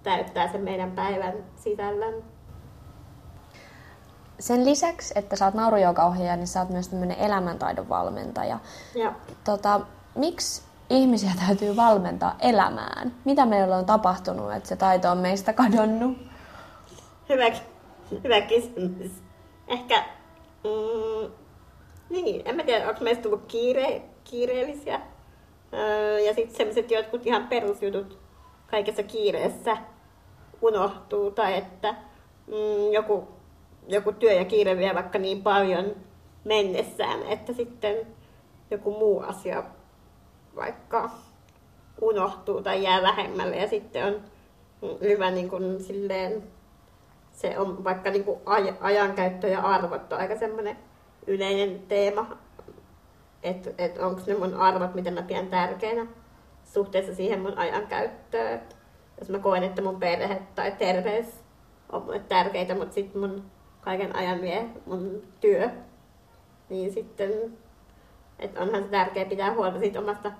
[0.03, 2.23] täyttää sen meidän päivän sisällön.
[4.39, 8.59] Sen lisäksi, että sä oot naurujoogaohjaaja, niin sä oot myös tämmöinen elämäntaidon valmentaja.
[8.95, 9.13] Ja.
[9.43, 9.81] Tota,
[10.15, 13.15] miksi ihmisiä täytyy valmentaa elämään?
[13.25, 16.17] Mitä meillä on tapahtunut, että se taito on meistä kadonnut?
[17.29, 17.45] Hyvä,
[18.23, 19.11] hyvä kysymys.
[19.67, 20.03] Ehkä,
[20.63, 21.31] mm,
[22.09, 25.01] niin, en mä tiedä, onko meistä tullut kiire, kiireellisiä.
[25.73, 28.19] Öö, ja sitten sellaiset jotkut ihan perusjutut
[28.67, 29.77] kaikessa kiireessä
[30.61, 31.31] unohtuu.
[31.31, 31.91] Tai että
[32.47, 33.27] mm, joku,
[33.89, 35.95] joku työ ja kiire vie vaikka niin paljon
[36.43, 37.95] mennessään, että sitten
[38.71, 39.63] joku muu asia
[40.55, 41.09] vaikka
[42.01, 44.21] unohtuu tai jää vähemmälle ja sitten on
[45.01, 46.43] hyvä niin kuin silleen,
[47.31, 50.77] se on vaikka niin kuin aj- ajankäyttö ja arvot on aika semmoinen
[51.27, 52.37] yleinen teema,
[53.43, 56.07] että et onko ne mun arvot, mitä mä pidän tärkeänä
[56.73, 58.61] suhteessa siihen mun ajankäyttöön.
[59.19, 61.27] Jos mä koen, että mun perhe tai terveys
[61.91, 63.43] on mulle tärkeitä, mutta sitten mun
[63.81, 65.69] kaiken ajan vie mun työ,
[66.69, 67.57] niin sitten
[68.39, 70.31] että onhan se tärkeää pitää huolta siitä omasta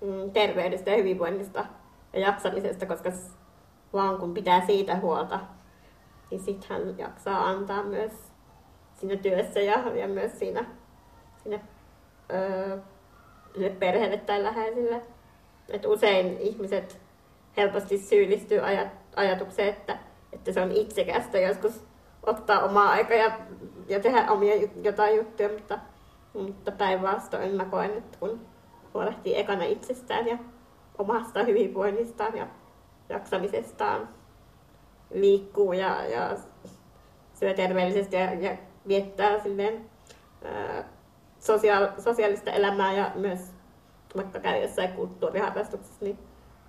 [0.00, 1.64] mm, terveydestä ja hyvinvoinnista
[2.12, 3.10] ja jaksamisesta, koska
[3.92, 5.40] vaan kun pitää siitä huolta,
[6.30, 8.12] niin sitten hän jaksaa antaa myös
[8.94, 10.64] siinä työssä ja, ja myös siinä,
[11.42, 11.60] siinä
[12.32, 12.78] öö,
[13.78, 15.02] perheelle tai läheisille.
[15.68, 17.00] Et usein ihmiset
[17.56, 19.98] helposti syyllistyy ajat, ajatukseen, että,
[20.32, 21.84] että se on itsekästä joskus
[22.26, 23.32] ottaa omaa aikaa ja,
[23.88, 25.78] ja tehdä omia jotain juttuja, mutta,
[26.32, 28.40] mutta päinvastoin mä koen, että kun
[28.94, 30.38] huolehtii ekana itsestään ja
[30.98, 32.46] omasta hyvinvoinnistaan ja
[33.08, 34.08] jaksamisestaan,
[35.10, 36.36] liikkuu ja, ja
[37.34, 38.56] syö terveellisesti ja, ja
[38.88, 39.90] viettää silleen,
[40.44, 40.84] ää,
[41.38, 43.40] sosiaal, sosiaalista elämää ja myös
[44.16, 46.18] vaikka käy jossain kulttuuriharrastuksessa, niin,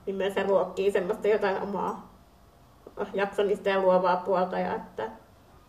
[0.05, 2.15] niin myös se ruokkii semmoista jotain omaa
[3.13, 5.09] jaksamista ja luovaa puolta ja että,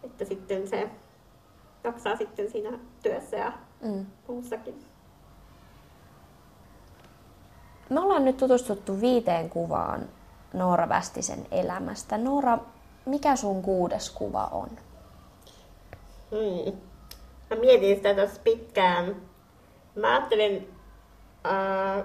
[0.06, 0.90] että sitten se
[1.84, 3.52] jaksaa sitten siinä työssä ja
[3.82, 4.06] mm.
[4.28, 4.84] muussakin.
[7.90, 10.08] Me ollaan nyt tutustuttu viiteen kuvaan
[10.52, 12.18] Noora Västisen elämästä.
[12.18, 12.58] Noora,
[13.06, 14.68] mikä sun kuudes kuva on?
[16.30, 16.72] Hmm.
[17.50, 19.16] Mä mietin sitä tässä pitkään.
[19.96, 20.74] Mä ajattelin,
[21.44, 22.04] uh,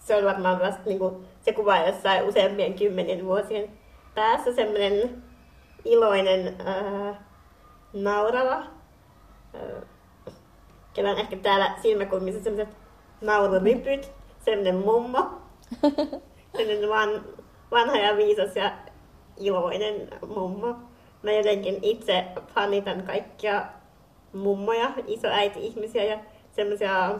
[0.00, 3.70] se on varmaan vasta niinku, se kuva jossain useampien kymmenien vuosien
[4.14, 5.22] päässä semmoinen
[5.84, 7.16] iloinen, uh,
[7.92, 8.62] naurava.
[9.54, 9.84] Uh,
[10.94, 12.76] Kellä on ehkä täällä silmäkulmissa semmoiset
[13.20, 15.30] naururipyt, semmoinen mummo.
[16.56, 17.24] semmoinen van,
[17.70, 18.72] vanha ja viisas ja
[19.36, 20.76] iloinen mummo
[21.22, 22.24] mä jotenkin itse
[22.54, 23.64] fanitan kaikkia
[24.32, 26.18] mummoja, isoäiti-ihmisiä ja
[26.52, 27.14] semmoisia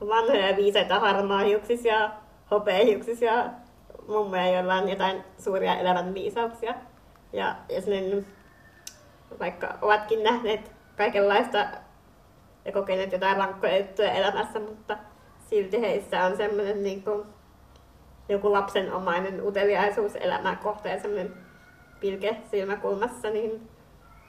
[0.00, 2.10] vanhoja viisaita harmaahiuksisia,
[2.50, 3.44] hopeahiuksisia
[4.08, 6.74] mummoja, joilla on jotain suuria elämän viisauksia.
[7.32, 8.26] Ja, ja sellainen,
[9.38, 11.58] vaikka ovatkin nähneet kaikenlaista
[12.64, 14.98] ja kokeneet jotain rankkoja juttuja elämässä, mutta
[15.50, 17.26] silti heissä on semmoinen niin kuin,
[18.28, 21.34] joku lapsenomainen uteliaisuus elämää kohtaan semmoinen
[22.00, 23.68] pilke silmäkulmassa, niin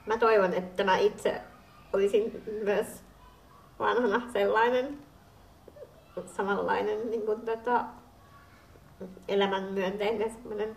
[0.06, 1.40] mä toivon, että mä itse
[1.92, 2.86] olisin myös
[3.78, 4.98] vanhana sellainen
[6.26, 7.84] samanlainen niin kuin, tota,
[9.28, 10.76] elämän myönteinen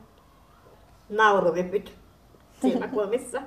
[1.09, 2.04] nauruvipyt
[2.71, 3.41] silmäkulmissa.